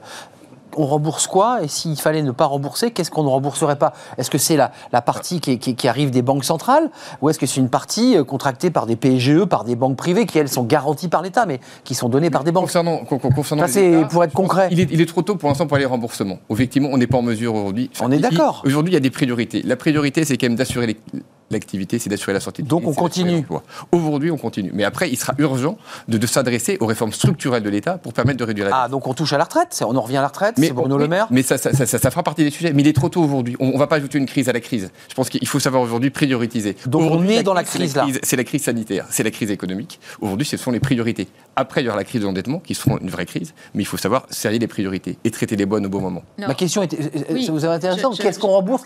[0.75, 3.93] on rembourse quoi Et s'il fallait ne pas rembourser, qu'est-ce qu'on ne rembourserait pas?
[4.17, 6.89] Est-ce que c'est la, la partie qui, qui- qui arrive des banques centrales?
[7.21, 10.25] Ou est-ce que c'est une partie euh, contractée par des PGE, par des banques privées,
[10.25, 12.65] qui elles sont garanties par l'État, mais qui sont données par des banques?
[12.65, 14.67] Concernant, con- con- concernant Ça, c'est pour être concret.
[14.71, 16.39] Il est, il est trop tôt pour l'instant pour les remboursements.
[16.49, 17.89] Effectivement, on n'est pas en mesure aujourd'hui.
[18.01, 18.61] On est d'accord.
[18.65, 19.61] Aujourd'hui, il y a des priorités.
[19.63, 20.97] La priorité, c'est quand même d'assurer les-
[21.49, 23.45] l'activité, c'est d'assurer la sortie de Donc, crise, on continue.
[23.91, 24.71] Aujourd'hui, on continue.
[24.73, 25.77] Mais après, il sera urgent
[26.07, 29.07] de, de s'adresser aux réformes structurelles de l'État pour permettre de réduire la Ah, donc
[29.07, 31.07] on touche à la retraite On en revient à la retraite C'est Bruno oui, Le
[31.07, 32.73] Maire Mais ça, ça, ça- ça- ça fera partie des sujets.
[32.73, 33.55] Mais il est trop tôt aujourd'hui.
[33.59, 34.91] On ne va pas ajouter une crise à la crise.
[35.09, 36.75] Je pense qu'il faut savoir aujourd'hui prioriser.
[36.85, 38.05] Donc, on Aujourd'hui, est dans la crise, là.
[38.23, 39.99] C'est la crise sanitaire, c'est la crise économique.
[40.21, 41.27] Aujourd'hui, ce sont les priorités.
[41.59, 43.55] Après, il y aura la crise de l'endettement, qui seront une vraie crise.
[43.73, 46.21] Mais il faut savoir serrer les priorités et traiter les bonnes au bon moment.
[46.37, 46.47] Non.
[46.47, 46.99] Ma question était,
[47.31, 47.45] Oui.
[47.47, 48.83] ça vous est intéressant, qu'est-ce qu'on rembourse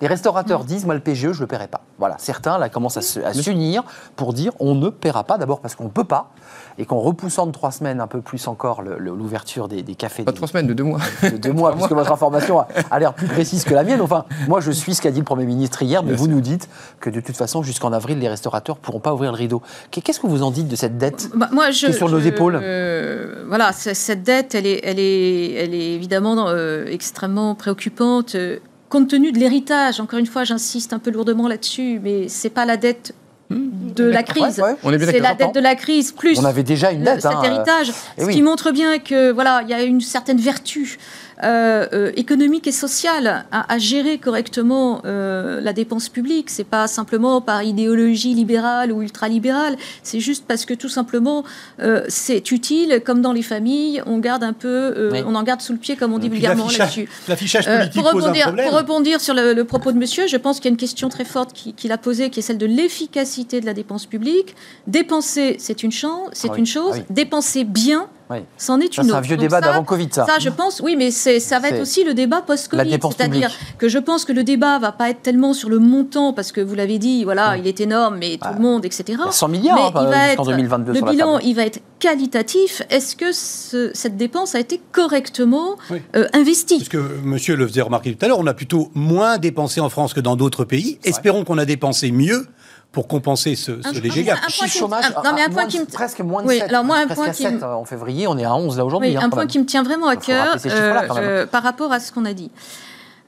[0.00, 1.82] Les restaurateurs disent, moi le PGE, je ne le paierai pas.
[1.98, 3.84] Voilà, certains là commencent à s'unir
[4.16, 6.30] pour dire, on ne paiera pas, d'abord parce qu'on ne peut pas,
[6.78, 10.32] et qu'en repoussant de trois semaines un peu plus encore l'ouverture des, des cafés Pas
[10.32, 10.98] des- trois semaines, de deux mois.
[11.22, 14.00] de deux mois, puisque votre information a, a l'air plus précise que la mienne.
[14.00, 16.34] Enfin, moi, je suis ce qu'a dit le Premier ministre hier, mais Bien vous sûr.
[16.34, 16.68] nous dites
[17.00, 19.62] que de toute façon, jusqu'en avril, les restaurateurs ne pourront pas ouvrir le rideau.
[19.90, 22.08] Qu'est- Qu'est-ce que vous en dites de cette dette Bah, moi, je, Qui est sur
[22.08, 22.58] nos épaules?
[22.62, 28.34] euh, voilà, cette dette, elle est, elle est, elle est évidemment euh, extrêmement préoccupante.
[28.34, 28.58] euh,
[28.90, 32.64] Compte tenu de l'héritage, encore une fois, j'insiste un peu lourdement là-dessus, mais c'est pas
[32.64, 33.12] la dette
[33.50, 34.58] de la crise.
[34.58, 34.98] Ouais, ouais.
[34.98, 37.22] C'est la dette de la crise plus On avait déjà une le- dette.
[37.22, 38.34] cet hein, héritage, eh ce oui.
[38.34, 40.98] qui montre bien que voilà, il y a une certaine vertu
[41.42, 46.50] euh, euh, économique et sociale à, à gérer correctement euh, la dépense publique.
[46.50, 49.76] C'est pas simplement par idéologie libérale ou ultralibérale.
[50.02, 51.44] C'est juste parce que tout simplement
[51.80, 55.22] euh, c'est utile, comme dans les familles, on garde un peu, euh, Oui.
[55.26, 57.08] on en garde sous le pied, comme on dit Puis vulgairement là-dessus.
[57.28, 58.68] L'affichage Euh, politique pour, pose un rebondir, problème.
[58.68, 61.08] pour rebondir sur le, le propos de monsieur, je pense qu'il y a une question
[61.08, 64.54] très forte qui- qu'il a posée, qui est celle de l'efficacité de la dépense publique.
[64.86, 66.92] Dépenser, c'est une, chance, c'est Ah oui, une chose.
[66.94, 67.04] ah oui.
[67.10, 68.40] Dépenser bien, Oui.
[68.58, 69.18] c'en est Ça, une c'est autre.
[69.18, 70.26] un vieux Donc débat d'avant Covid, ça.
[70.26, 72.90] ça, je pense, oui, mais c'est, ça va C'est être aussi le débat la post-Covid.
[72.90, 76.32] dépense C'est-à-dire que je pense que le débat va pas être tellement sur le montant,
[76.32, 78.54] parce que vous l'avez dit, voilà, il est énorme, mais tout Ouais.
[78.54, 79.04] le monde, etc.
[79.08, 81.12] Il y a 100 milliards Mais hein, il va jusqu'en être- 2022 le sur la
[81.12, 81.44] bilan, table.
[81.46, 82.82] il va être qualitatif.
[82.90, 86.02] Est-ce que ce- cette dépense a été correctement Oui.
[86.16, 86.76] euh, investie?
[86.78, 89.88] Parce que monsieur le faisait remarquer tout à l'heure, on a plutôt moins dépensé en
[89.88, 90.98] France que dans d'autres pays.
[91.04, 92.46] Espérons qu'on a dépensé mieux
[92.94, 94.36] pour compenser ce, ce Un- léger un- gap.
[94.38, 96.20] un point Chiffre qui me- chômage, un- non, mais un point moins qui me- presque
[96.20, 96.68] moins de Oui, 7.
[96.70, 99.10] alors moi, un point qui 7 me- en février, on est à 11 là aujourd'hui.
[99.10, 99.48] Oui, hein, un point même.
[99.48, 102.50] qui me tient vraiment à cœur euh, par rapport à ce qu'on a dit.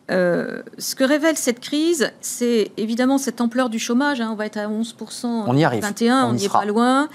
[0.09, 4.21] Euh, ce que révèle cette crise, c'est évidemment cette ampleur du chômage.
[4.21, 5.81] hein, on va être à 11% en On y arrive.
[5.81, 7.09] 2021, On on y est pas loin.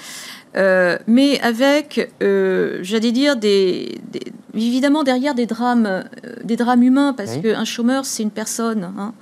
[0.57, 6.03] Euh, mais avec, euh, j'allais dire, des, des- évidemment derrière des drames, euh,
[6.43, 7.41] des drames humains, parce Oui.
[7.43, 8.91] qu'un chômeur, c'est une personne.
[8.97, 9.13] hein.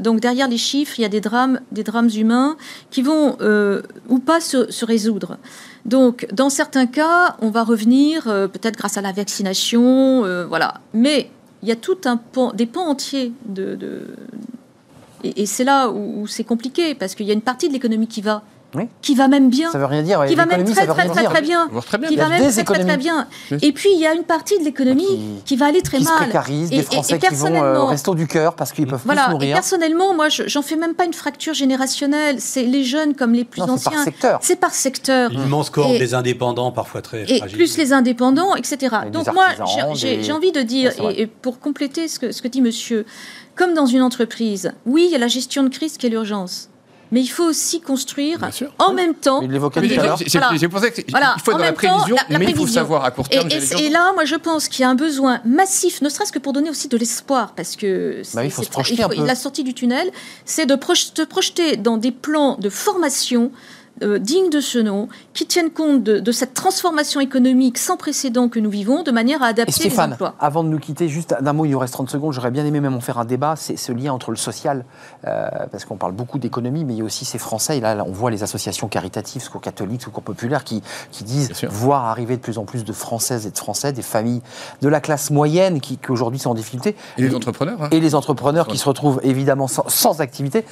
[0.00, 2.56] Donc derrière les chiffres, il y a des drames, des drames humains
[2.90, 3.36] qui vont
[4.10, 5.38] ou pas se, se résoudre.
[5.86, 10.74] Donc dans certains cas, on va revenir peut-être grâce à la vaccination, voilà.
[10.92, 11.30] Mais
[11.62, 14.02] il y a tout un pan, des pans entiers de, de-
[15.22, 17.72] et, et c'est là où, où c'est compliqué parce qu'il y a une partie de
[17.72, 18.42] l'économie qui va,
[18.74, 18.88] Oui.
[19.02, 20.24] qui va même bien Ça veut rien dire.
[20.26, 21.30] qui va même très ça veut très rien très dire.
[21.30, 22.08] très bien, Voire très bien.
[22.08, 23.26] qui va même très très bien.
[23.62, 26.04] Et puis il y a une partie de l'économie Qui- qui va aller très Qui
[26.04, 26.18] se mal.
[26.24, 28.72] précarisent, Et- des et- Français et qui vont euh, au personnellement- resto du cœur parce
[28.72, 29.24] qu'ils peuvent plus Voilà.
[29.24, 29.54] se Et nourrir.
[29.54, 32.36] personnellement, moi, je- j'en fais même pas une fracture générationnelle.
[32.40, 34.04] C'est les jeunes comme les plus Non, c'est par anciens.
[34.04, 34.38] secteur.
[34.42, 35.30] C'est par secteur.
[35.30, 37.56] L'immense cohorte Et- des indépendants, parfois très Et fragiles.
[37.56, 38.96] plus les indépendants, etc.
[39.12, 39.46] Donc moi,
[39.94, 43.06] j'ai- envie de dire, et, et pour compléter ce que dit monsieur,
[43.54, 46.70] comme dans une entreprise, oui, il y a la gestion de crise qui est l'urgence.
[47.12, 48.38] Mais il faut aussi construire
[48.78, 49.40] en même temps.
[49.42, 50.18] Il l'évoquait Mais tout à l'heure.
[50.18, 50.58] c'est- c'est- Voilà.
[50.58, 51.36] C'est pour ça qu'il Voilà.
[51.44, 52.80] faut En être dans la temps, prévision, la- la mais il faut prévision.
[52.80, 53.48] savoir à court Et, terme.
[53.50, 56.38] et- et là, moi, je pense qu'il y a un besoin massif, ne serait-ce que
[56.38, 59.24] pour donner aussi de l'espoir, parce que Bah, il faut se très- projeter un peu.
[59.24, 60.10] La sortie du tunnel,
[60.44, 63.52] c'est de proj- te projeter dans des plans de formation
[64.02, 68.48] euh, dignes de ce nom, qui tiennent compte de, de cette transformation économique sans précédent
[68.48, 70.34] que nous vivons, de manière à Et adapter les Stéphane, emplois.
[70.40, 72.80] avant de nous quitter, juste d'un mot, il nous reste 30 secondes, j'aurais bien aimé
[72.80, 74.84] même en faire un débat, c'est ce lien entre le social,
[75.26, 77.94] euh, parce qu'on parle beaucoup d'économie, mais il y a aussi ces Français, et là,
[77.94, 82.36] là, on voit les associations caritatives, secours catholiques, secours populaires, qui, qui disent voir arriver
[82.36, 84.42] de plus en plus de Françaises et de Français, des familles
[84.82, 87.82] de la classe moyenne qui, qui aujourd'hui sont en difficulté, Et les entrepreneurs.
[87.82, 87.88] hein.
[87.90, 90.64] et les entrepreneurs qui se retrouvent évidemment sans, sans activité.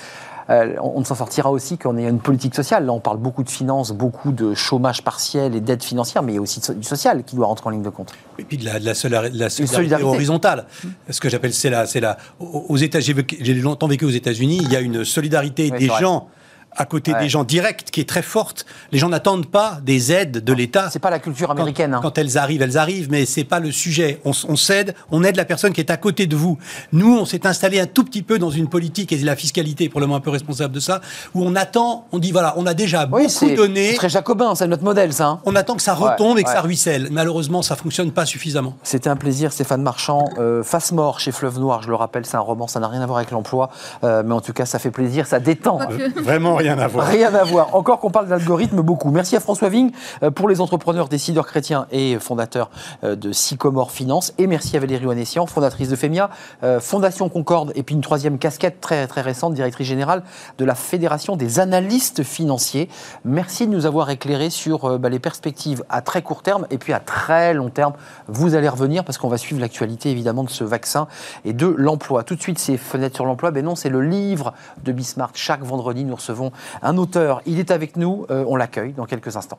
[0.51, 2.87] Euh, on ne s'en sortira aussi qu'on ait une politique sociale.
[2.87, 6.37] Là, on parle beaucoup de finances, beaucoup de chômage partiel et d'aide financière, mais il
[6.37, 8.13] y a aussi du social qui doit rentrer en ligne de compte.
[8.39, 10.67] Et puis de la, de la, de la solidarité, horizontale.
[11.09, 12.17] Ce que j'appelle, c'est la, c'est la.
[12.41, 14.61] Aux États, j'ai longtemps vécu aux États-Unis.
[14.63, 16.29] Il y a une solidarité des gens
[16.77, 18.67] à côté des gens directs qui est très forte.
[18.91, 20.89] Les gens n'attendent pas des aides de l'État.
[20.91, 21.93] C'est pas la culture américaine.
[21.93, 22.01] Quand, hein.
[22.03, 24.21] quand, elles arrivent, elles arrivent, mais c'est pas le sujet.
[24.25, 26.59] On, on s'aide, on aide la personne qui est à côté de vous.
[26.93, 29.89] Nous, on s'est installé un tout petit peu dans une politique et la fiscalité est
[29.89, 31.01] probablement un peu responsable de ça,
[31.35, 33.91] où on attend, on dit voilà, on a déjà beaucoup donné.
[33.91, 35.27] C'est très jacobin, c'est notre modèle, ça.
[35.27, 35.41] Hein.
[35.45, 37.09] On attend que ça retombe et que ça ruisselle.
[37.11, 38.75] Malheureusement, ça fonctionne pas suffisamment.
[38.83, 40.25] C'était un plaisir, Stéphane Marchand.
[40.39, 43.01] Euh, Face mort chez Fleuve Noir, je le rappelle, c'est un roman, ça n'a rien
[43.01, 43.71] à voir avec l'emploi,
[44.05, 45.79] euh, mais en tout cas, ça fait plaisir, ça détend.
[46.17, 47.07] vraiment rien à voir.
[47.07, 47.75] Rien à voir.
[47.75, 49.11] Encore qu'on parle d'algorithme beaucoup.
[49.11, 49.91] Merci à François Ving
[50.23, 52.71] euh, pour les entrepreneurs, décideurs chrétiens et fondateur
[53.05, 54.33] euh, de Sycomore Finance.
[54.39, 56.31] Et merci à Valérie Onessian, fondatrice de FEMIA,
[56.63, 60.23] euh, Fondation Concorde, et puis une troisième casquette très, très récente, directrice générale
[60.59, 62.89] de la Fédération des analystes financiers.
[63.25, 66.93] Merci de nous avoir éclairé sur bah, les perspectives à très court terme et puis
[66.93, 67.95] à très long terme.
[68.29, 71.09] Vous allez revenir parce qu'on va suivre l'actualité évidemment de ce vaccin
[71.45, 72.23] et de l'emploi.
[72.23, 74.55] Tout de suite, ces fenêtres sur l'emploi, ben non, c'est le livre
[74.85, 75.37] de Bismarck.
[75.37, 76.52] Chaque vendredi, nous recevons
[76.83, 79.59] un auteur il est avec nous, euh, on l'accueille dans quelques instants.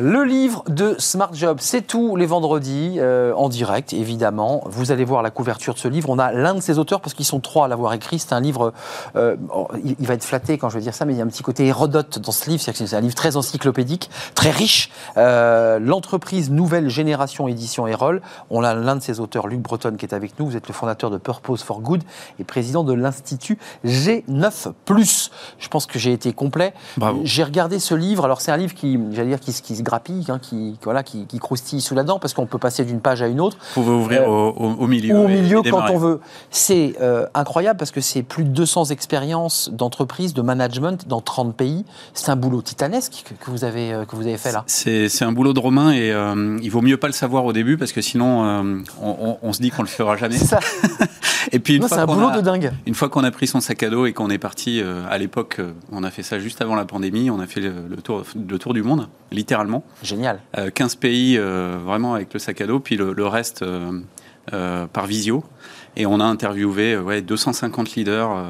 [0.00, 4.62] Le livre de Smart Job, c'est tous les vendredis euh, en direct, évidemment.
[4.64, 6.08] Vous allez voir la couverture de ce livre.
[6.08, 8.18] On a l'un de ses auteurs, parce qu'ils sont trois à l'avoir écrit.
[8.18, 8.72] C'est un livre,
[9.16, 9.36] euh,
[9.84, 11.42] il, va être flatté quand je vais dire ça, mais il y a un petit
[11.42, 12.62] côté Hérodote dans ce livre.
[12.62, 14.90] C'est un livre très encyclopédique, très riche.
[15.18, 18.22] Euh, l'entreprise Nouvelle Génération Édition Erol.
[18.48, 20.46] On a l'un de ses auteurs, Luc Breton, qui est avec nous.
[20.46, 22.02] Vous êtes le fondateur de Purpose for Good
[22.38, 25.30] et président de l'Institut G9+.
[25.58, 26.72] Je pense que j'ai été complet.
[26.96, 27.20] Bravo.
[27.24, 28.24] J'ai regardé ce livre.
[28.24, 31.80] Alors, c'est un livre qui, j'allais dire, qui, qui se Hein, qui, voilà, qui, croustille
[31.80, 33.56] sous la dent, parce qu'on peut passer d'une page à une autre.
[33.74, 35.16] Vous pouvez ouvrir euh, au, milieu.
[35.16, 36.20] Ou au milieu quand on veut.
[36.50, 41.56] C'est euh, incroyable parce que c'est plus de 200 expériences d'entreprise, de management dans 30
[41.56, 41.84] pays.
[42.14, 44.64] C'est un boulot titanesque que, vous, avez, euh, que vous avez fait là.
[44.66, 46.14] C'est un boulot de Romain et
[46.62, 49.82] il vaut mieux pas le savoir au début parce que sinon on, se dit qu'on
[49.82, 50.36] le fera jamais.
[50.36, 50.60] C'est ça.
[51.52, 52.72] et puis une c'est un boulot de dingue.
[52.86, 55.60] Une fois qu'on a pris son sac à dos et qu'on est parti, à l'époque,
[55.92, 58.74] on a fait ça juste avant la pandémie, on a fait le, tour, le tour
[58.74, 59.79] du monde, littéralement.
[60.02, 60.40] Génial.
[60.74, 65.06] 15 euh, pays euh, vraiment avec le sac à dos, puis le, reste euh, par
[65.06, 65.44] visio.
[65.96, 68.44] Et on a interviewé ouais, 250 leaders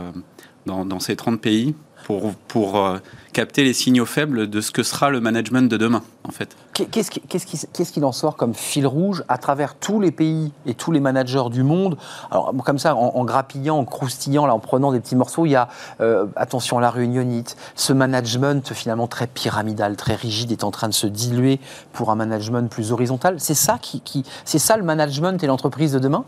[0.66, 1.74] dans, dans, ces 30 pays
[2.18, 2.98] pour, pour
[3.32, 6.56] capter les signaux faibles de ce que sera le management de demain, en fait.
[6.72, 10.74] Qu'est-ce qu'il qu qu en sort comme fil rouge à travers tous les pays et
[10.74, 11.96] tous les managers du monde?
[12.30, 15.56] Alors, comme ça, en, grappillant, en croustillant, là, en prenant des petits morceaux, il y
[15.56, 15.68] a,
[16.00, 20.88] euh, attention à la réunionite, ce management finalement très pyramidal, très rigide est en train
[20.88, 21.60] de se diluer
[21.92, 23.36] pour un management plus horizontal.
[23.38, 26.24] C'est ça, qui, qui c'est ça le management et l'entreprise de demain?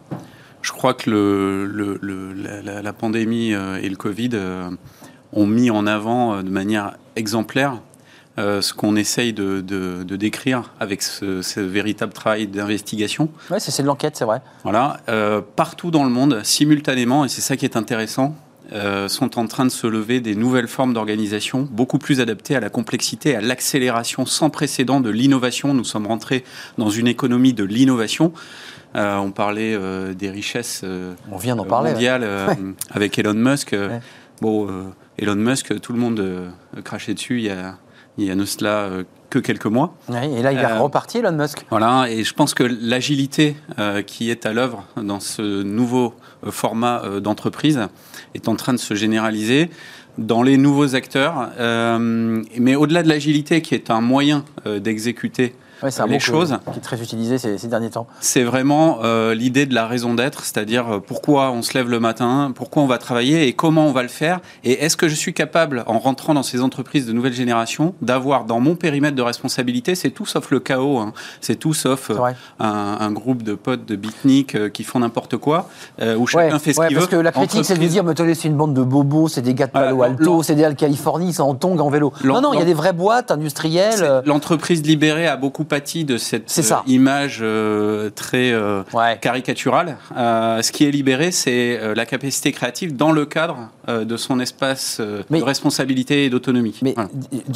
[0.63, 4.71] Je crois que le, le, la, la, pandémie euh, et le Covid euh,
[5.33, 7.81] ont mis en avant euh, de manière exemplaire
[8.39, 9.61] euh, ce qu'on essaye de,
[10.05, 13.29] décrire avec ce, véritable travail d'investigation.
[13.51, 14.41] Oui, c'est de l'enquête, c'est vrai.
[14.63, 18.35] Voilà, euh, partout dans le monde, simultanément, et c'est ça qui est intéressant,
[19.09, 22.71] sont en train de se lever des nouvelles formes d'organisation, beaucoup plus adaptées à la
[22.71, 25.75] complexité, à l'accélération sans précédent de l'innovation.
[25.75, 26.43] Nous sommes rentrés
[26.79, 28.33] dans une économie de l'innovation.
[28.95, 29.79] on parlait
[30.15, 30.87] des richesses
[31.31, 32.27] on vient parler, mondiales
[32.93, 33.77] avec Elon Musk.
[34.41, 34.67] Bon,
[35.23, 36.49] Elon Musk, tout le monde euh,
[36.83, 37.77] crachait dessus il y a,
[38.19, 39.95] il y a cela euh, que quelques mois.
[40.09, 41.65] et là, il est euh, reparti, Elon Musk.
[41.71, 43.57] Voilà, et je pense que l'agilité
[44.07, 46.15] qui est à l'œuvre dans ce nouveau
[46.51, 47.81] format d'entreprise
[48.35, 49.71] est en train de se généraliser
[50.19, 51.51] dans les nouveaux acteurs.
[51.59, 55.55] mais au-delà de l'agilité, qui est un moyen d'exécuter
[55.91, 56.57] c'est un les choses.
[56.73, 58.07] qui est très utilisé ces, derniers temps.
[58.21, 62.01] C'est vraiment euh, l'idée de la raison d'être, c'est-à-dire euh, pourquoi on se lève le
[62.01, 64.41] matin, pourquoi on va travailler et comment on va le faire.
[64.65, 68.45] Et est-ce que je suis capable, en rentrant dans ces entreprises de nouvelle génération, d'avoir
[68.45, 71.13] dans mon périmètre de responsabilité, c'est tout sauf le chaos, hein.
[71.41, 75.69] c'est tout sauf euh, un, groupe de potes de beatnik qui font n'importe quoi,
[76.17, 77.01] où chacun fait ce qu'il veut.
[77.03, 79.55] Parce que la critique, c'est de dire, mais c'est une bande de bobos, c'est des
[79.55, 82.13] gars de Palo Alto, c'est des Californie, sont en tongs, en vélo.
[82.25, 84.23] Non, non, il y a des vraies boîtes industrielles.
[84.25, 88.83] L'entreprise libérée a beaucoup de cette euh, image euh, très euh,
[89.21, 89.97] caricaturale.
[90.15, 95.43] ce qui est libéré, c'est la capacité créative dans le cadre de son espace de
[95.43, 96.79] responsabilité et d'autonomie.
[96.83, 96.95] Mais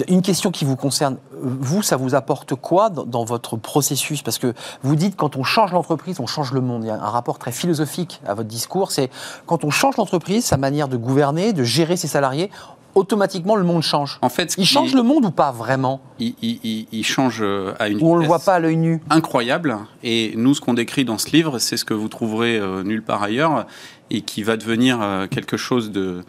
[0.09, 4.23] une question qui vous concerne, vous, ça vous apporte quoi dans, votre processus?
[4.23, 6.85] Parce que vous dites quand on change l'entreprise, on change le monde.
[6.85, 8.93] Il y a un rapport très philosophique à votre discours.
[8.93, 9.11] C'est
[9.47, 12.51] quand on change l'entreprise, sa manière de gouverner, de gérer ses salariés,
[12.97, 14.19] automatiquement le monde change.
[14.23, 16.01] En fait, Il change le monde ou pas vraiment?
[16.19, 18.77] Il, il- il- il change euh, à une Ou on le voit pas à l'œil
[18.79, 19.01] nu?
[19.11, 19.77] incroyable.
[20.03, 23.03] Et nous, ce qu'on décrit dans ce livre, c'est ce que vous trouverez euh, nulle
[23.03, 23.67] part ailleurs
[24.11, 26.23] et qui va devenir euh, quelque chose de,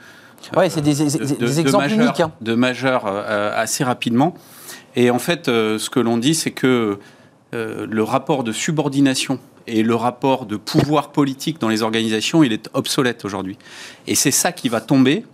[0.56, 2.20] Ouais, c'est des, de- des de- exemples de majeur, uniques.
[2.20, 2.32] hein.
[2.42, 4.34] de majeur, assez rapidement.
[4.98, 7.00] Et en fait, ce que l'on dit, c'est que
[7.54, 12.70] le rapport de subordination et le rapport de pouvoir politique dans les organisations, il est
[12.74, 13.58] obsolète aujourd'hui.
[14.06, 15.26] Et c'est ça qui va tomber.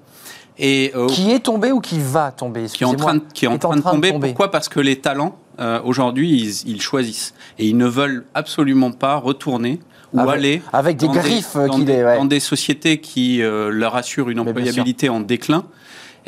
[0.58, 3.46] Et euh, Qui est tombé ou qui va tomber qui est en train de, qui
[3.46, 4.12] est en train de tomber.
[4.14, 4.52] Pourquoi?
[4.52, 7.34] Parce que les talents, euh, aujourd'hui, ils, ils choisissent.
[7.58, 9.80] Et ils ne veulent absolument pas retourner
[10.14, 12.18] ou Avec- aller avec des dans griffes dans des, ouais.
[12.18, 15.66] dans des sociétés qui euh, leur assurent une employabilité en déclin.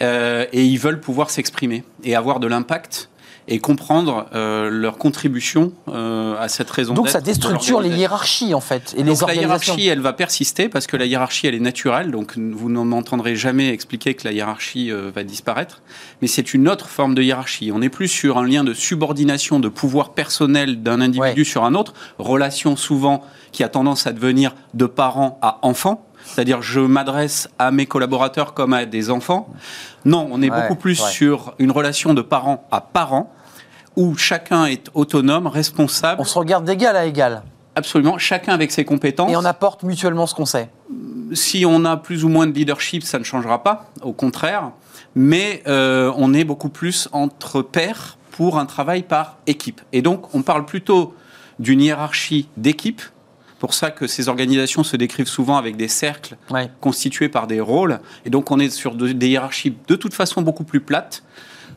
[0.01, 3.09] Euh, et ils veulent pouvoir s'exprimer et avoir de l'impact
[3.47, 8.59] et comprendre euh, leur contribution euh, à cette raison Donc ça déstructure les hiérarchies en
[8.59, 9.73] fait et les Donc la organisations.
[9.73, 12.09] hiérarchie, elle va persister parce que la hiérarchie, elle est naturelle.
[12.11, 15.81] Donc vous ne m'entendrez jamais expliquer que la hiérarchie euh, va disparaître.
[16.21, 17.71] Mais c'est une autre forme de hiérarchie.
[17.71, 21.43] On n'est plus sur un lien de subordination, de pouvoir personnel d'un individu Ouais.
[21.43, 21.93] sur un autre.
[22.17, 26.05] Relation souvent qui a tendance à devenir de parent à enfant.
[26.25, 29.47] C'est-à-dire, je m'adresse à mes collaborateurs comme à des enfants.
[30.03, 31.09] Non, on est Ouais, beaucoup plus ouais.
[31.11, 33.31] sur une relation de parent à parent,
[33.95, 37.43] où chacun est autonome, responsable, On se regarde d'égal à égal
[37.75, 40.69] absolument, chacun avec ses compétences et on apporte mutuellement ce qu'on sait.
[41.33, 44.71] si on a plus ou moins de leadership, ça ne changera pas, au contraire.
[45.13, 49.81] Mais euh, on est beaucoup plus entre pairs pour un travail par équipe.
[49.93, 51.13] Et donc, on parle plutôt
[51.59, 53.01] d'une hiérarchie d'équipe.
[53.59, 56.69] Pour ça que ces organisations se décrivent souvent avec des cercles Ouais.
[56.81, 57.99] constitués par des rôles.
[58.25, 61.23] Et donc, on est sur de- des hiérarchies de toute façon beaucoup plus plates.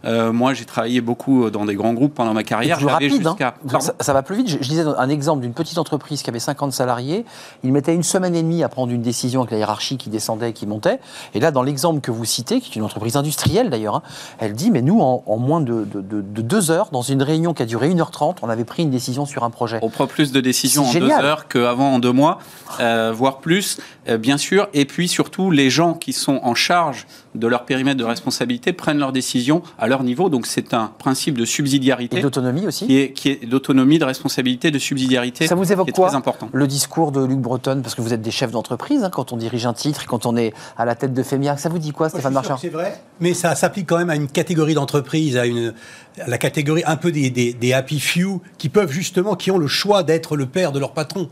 [0.05, 2.79] Euh, moi, j'ai travaillé beaucoup dans des grands groupes pendant ma Et carrière.
[2.79, 3.37] plus rapide, hein.
[3.81, 4.49] ça, ça va plus vite.
[4.49, 7.25] Je, je disais un exemple d'une petite entreprise qui avait 50 salariés.
[7.65, 10.53] Il mettait une semaine et demie à prendre une décision avec la hiérarchie qui descendait,
[10.53, 11.01] qui montait.
[11.35, 14.03] Et là, dans l'exemple que vous citez, qui est une entreprise industrielle d'ailleurs, hein,
[14.39, 17.23] elle dit mais nous, en, en moins de, de- de- de deux heures, dans une
[17.23, 19.81] réunion qui a duré 1h30, on avait pris une décision sur un projet.
[19.83, 21.25] On prend plus de décisions en C'est deux génial.
[21.25, 22.39] heures qu'avant en deux mois,
[22.81, 23.79] euh, voire plus,
[24.09, 24.69] euh, bien sûr.
[24.75, 28.99] Et puis surtout, les gens qui sont en charge de leur périmètre de responsabilité prennent
[28.99, 30.29] leurs décisions à leur niveau.
[30.29, 32.87] Donc c'est un principe de Et subsidiarité d'autonomie aussi.
[32.87, 35.47] qui est, qui est d'autonomie, de responsabilité, de subsidiarité.
[35.47, 36.49] Ça vous évoque qui est quoi très important.
[36.53, 39.37] Le discours de Luc Breton, parce que vous êtes des chefs d'entreprise, hein, quand on
[39.37, 42.09] dirige un titre, quand on est à la tête de Fémiac, ça vous dit quoi,
[42.09, 45.75] Stéphane Marchand C'est vrai, mais ça s'applique quand même à une catégorie d'entreprises, à une
[46.21, 49.59] à la catégorie un peu des, des, des happy few qui peuvent justement, qui ont
[49.59, 51.29] le choix d'être le père de leur patron.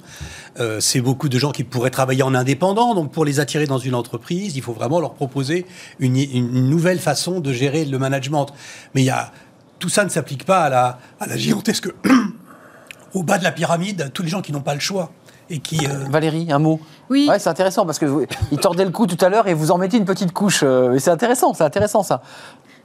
[0.61, 3.79] Euh, c'est beaucoup de gens qui pourraient travailler en indépendant, donc pour les attirer dans
[3.79, 5.67] une entreprise, il faut vraiment leur proposer
[5.99, 8.45] une, une nouvelle façon de gérer le management.
[8.94, 9.32] Mais il y a
[9.78, 11.88] tout ça ne s'applique pas à la, à la gigantesque
[13.14, 15.11] au bas de la pyramide, tous les gens qui n'ont pas le choix
[15.49, 17.26] et qui euh, Valérie, un mot Oui.
[17.28, 19.70] Ouais, c'est intéressant parce que vous, il tordait le cou tout à l'heure et vous
[19.70, 20.61] en mettez une petite couche.
[20.64, 22.20] euh, et c'est intéressant, c'est intéressant ça.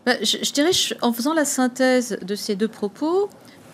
[0.05, 3.29] Bah, je, je dirais, je- en faisant la synthèse de ces deux propos,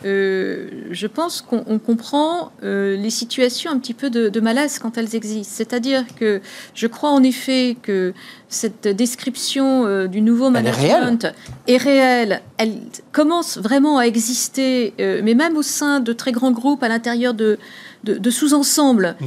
[0.05, 4.79] euh, je pense qu'on on comprend euh, les situations un petit peu de, de malaise
[4.79, 5.53] quand elles existent.
[5.55, 6.41] C'est-à-dire que
[6.75, 8.13] je crois en effet que
[8.49, 11.33] cette description euh, du nouveau Elle est management
[11.67, 12.41] est réelle.
[12.57, 12.75] Elle
[13.11, 17.57] commence vraiment à exister, mais même au sein de très grands groupes, à l'intérieur de,
[18.03, 19.15] de, de sous-ensembles.
[19.19, 19.25] C'est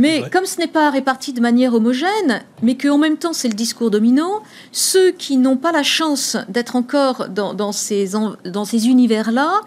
[0.00, 3.54] Mais comme ce n'est pas réparti de manière homogène, mais qu'en même temps c'est le
[3.54, 4.40] discours dominant,
[4.70, 9.60] ceux qui n'ont pas la chance d'être encore dans, dans ces, en- dans ces univers-là,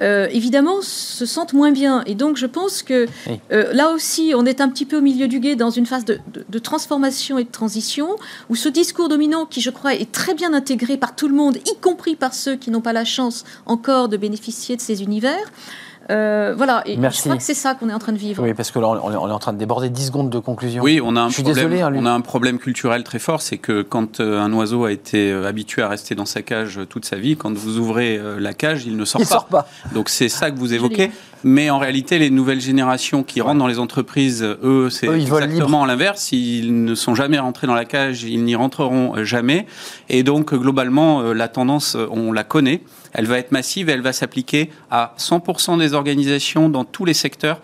[0.00, 2.02] euh, évidemment, se sentent moins bien.
[2.06, 3.06] Et donc, je pense que
[3.52, 6.04] euh, là aussi, on est un petit peu au milieu du guet dans une phase
[6.04, 8.16] de, de- de transformation et de transition,
[8.48, 11.56] où ce discours dominant, qui je crois est très bien intégré par tout le monde,
[11.66, 15.44] y compris par ceux qui n'ont pas la chance encore de bénéficier de ces univers,
[16.10, 16.82] euh, voilà.
[16.86, 17.18] Et Merci.
[17.18, 18.42] je crois que c'est ça qu'on est en train de vivre.
[18.42, 20.38] Oui, parce que là, on est, on est en train de déborder 10 secondes de
[20.38, 20.82] conclusion.
[20.82, 21.68] Oui, on a un Je suis problème.
[21.70, 24.84] désolé, hein, on a un problème culturel très fort, c'est que quand euh, un oiseau
[24.86, 27.78] a été euh, habitué à rester dans sa cage euh, toute sa vie, quand vous
[27.78, 29.30] ouvrez la cage, il ne sort Il pas.
[29.34, 29.68] sort pas.
[29.94, 31.10] Donc c'est ça que vous évoquez.
[31.44, 36.32] Mais en réalité, les nouvelles générations qui rentrent dans les entreprises, eux, c'est exactement l'inverse.
[36.32, 39.66] Ils ne sont jamais rentrés dans la cage, ils n'y rentreront jamais.
[40.08, 42.82] Et donc, globalement, la tendance, on la connaît.
[43.12, 47.14] Elle va être massive et elle va s'appliquer à 100% des organisations dans tous les
[47.14, 47.60] secteurs.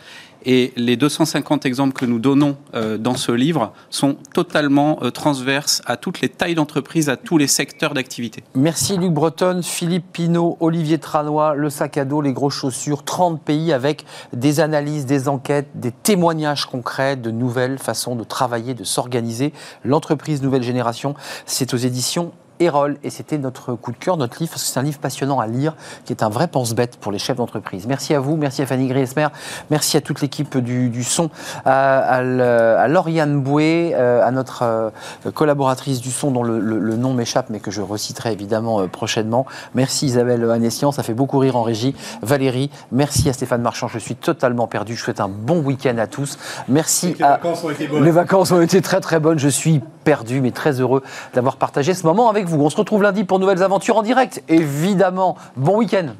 [0.46, 5.80] Et les 250 exemples que nous donnons euh, dans ce livre sont totalement euh, transverses
[5.86, 8.44] à toutes les tailles d'entreprise, à tous les secteurs d'activité.
[8.54, 13.40] Merci Luc Breton, Philippe Pinault, Olivier Tranois, le sac à dos, les grosses chaussures, 30
[13.40, 18.84] pays avec des analyses, des enquêtes, des témoignages concrets de nouvelles façons de travailler, de
[18.84, 19.52] s'organiser.
[19.82, 21.14] L'entreprise Nouvelle Génération,
[21.46, 22.32] c'est aux éditions
[22.64, 22.96] Erol.
[23.02, 25.46] Et c'était notre coup de cœur, notre livre, parce que c'est un livre passionnant à
[25.46, 27.86] lire, qui est un vrai pense-bête pour les chefs d'entreprise.
[27.86, 29.28] Merci à vous, merci à Fanny Griesmer,
[29.70, 31.30] merci à toute l'équipe du, du son,
[31.64, 32.42] à, à le-
[32.78, 34.90] à Lauriane Boué, euh, à notre euh,
[35.32, 38.86] collaboratrice du son dont le, le- le nom m'échappe, mais que je reciterai évidemment euh,
[38.86, 39.46] prochainement.
[39.74, 41.94] Merci Isabelle Anessian, ça fait beaucoup rire en régie.
[42.22, 44.94] Valérie, merci à Stéphane Marchand, je suis totalement perdu.
[44.96, 46.38] Je souhaite un bon week-end à tous.
[46.68, 47.30] Merci Les à.
[47.30, 48.04] vacances ont été bonnes.
[48.04, 49.38] Les vacances ont été très très bonnes.
[49.38, 51.02] Je suis perdu, mais très heureux
[51.32, 52.62] d'avoir partagé ce moment avec vous.
[52.62, 54.42] On se retrouve lundi pour nouvelles aventures en direct.
[54.48, 56.14] Évidemment, bon week-end.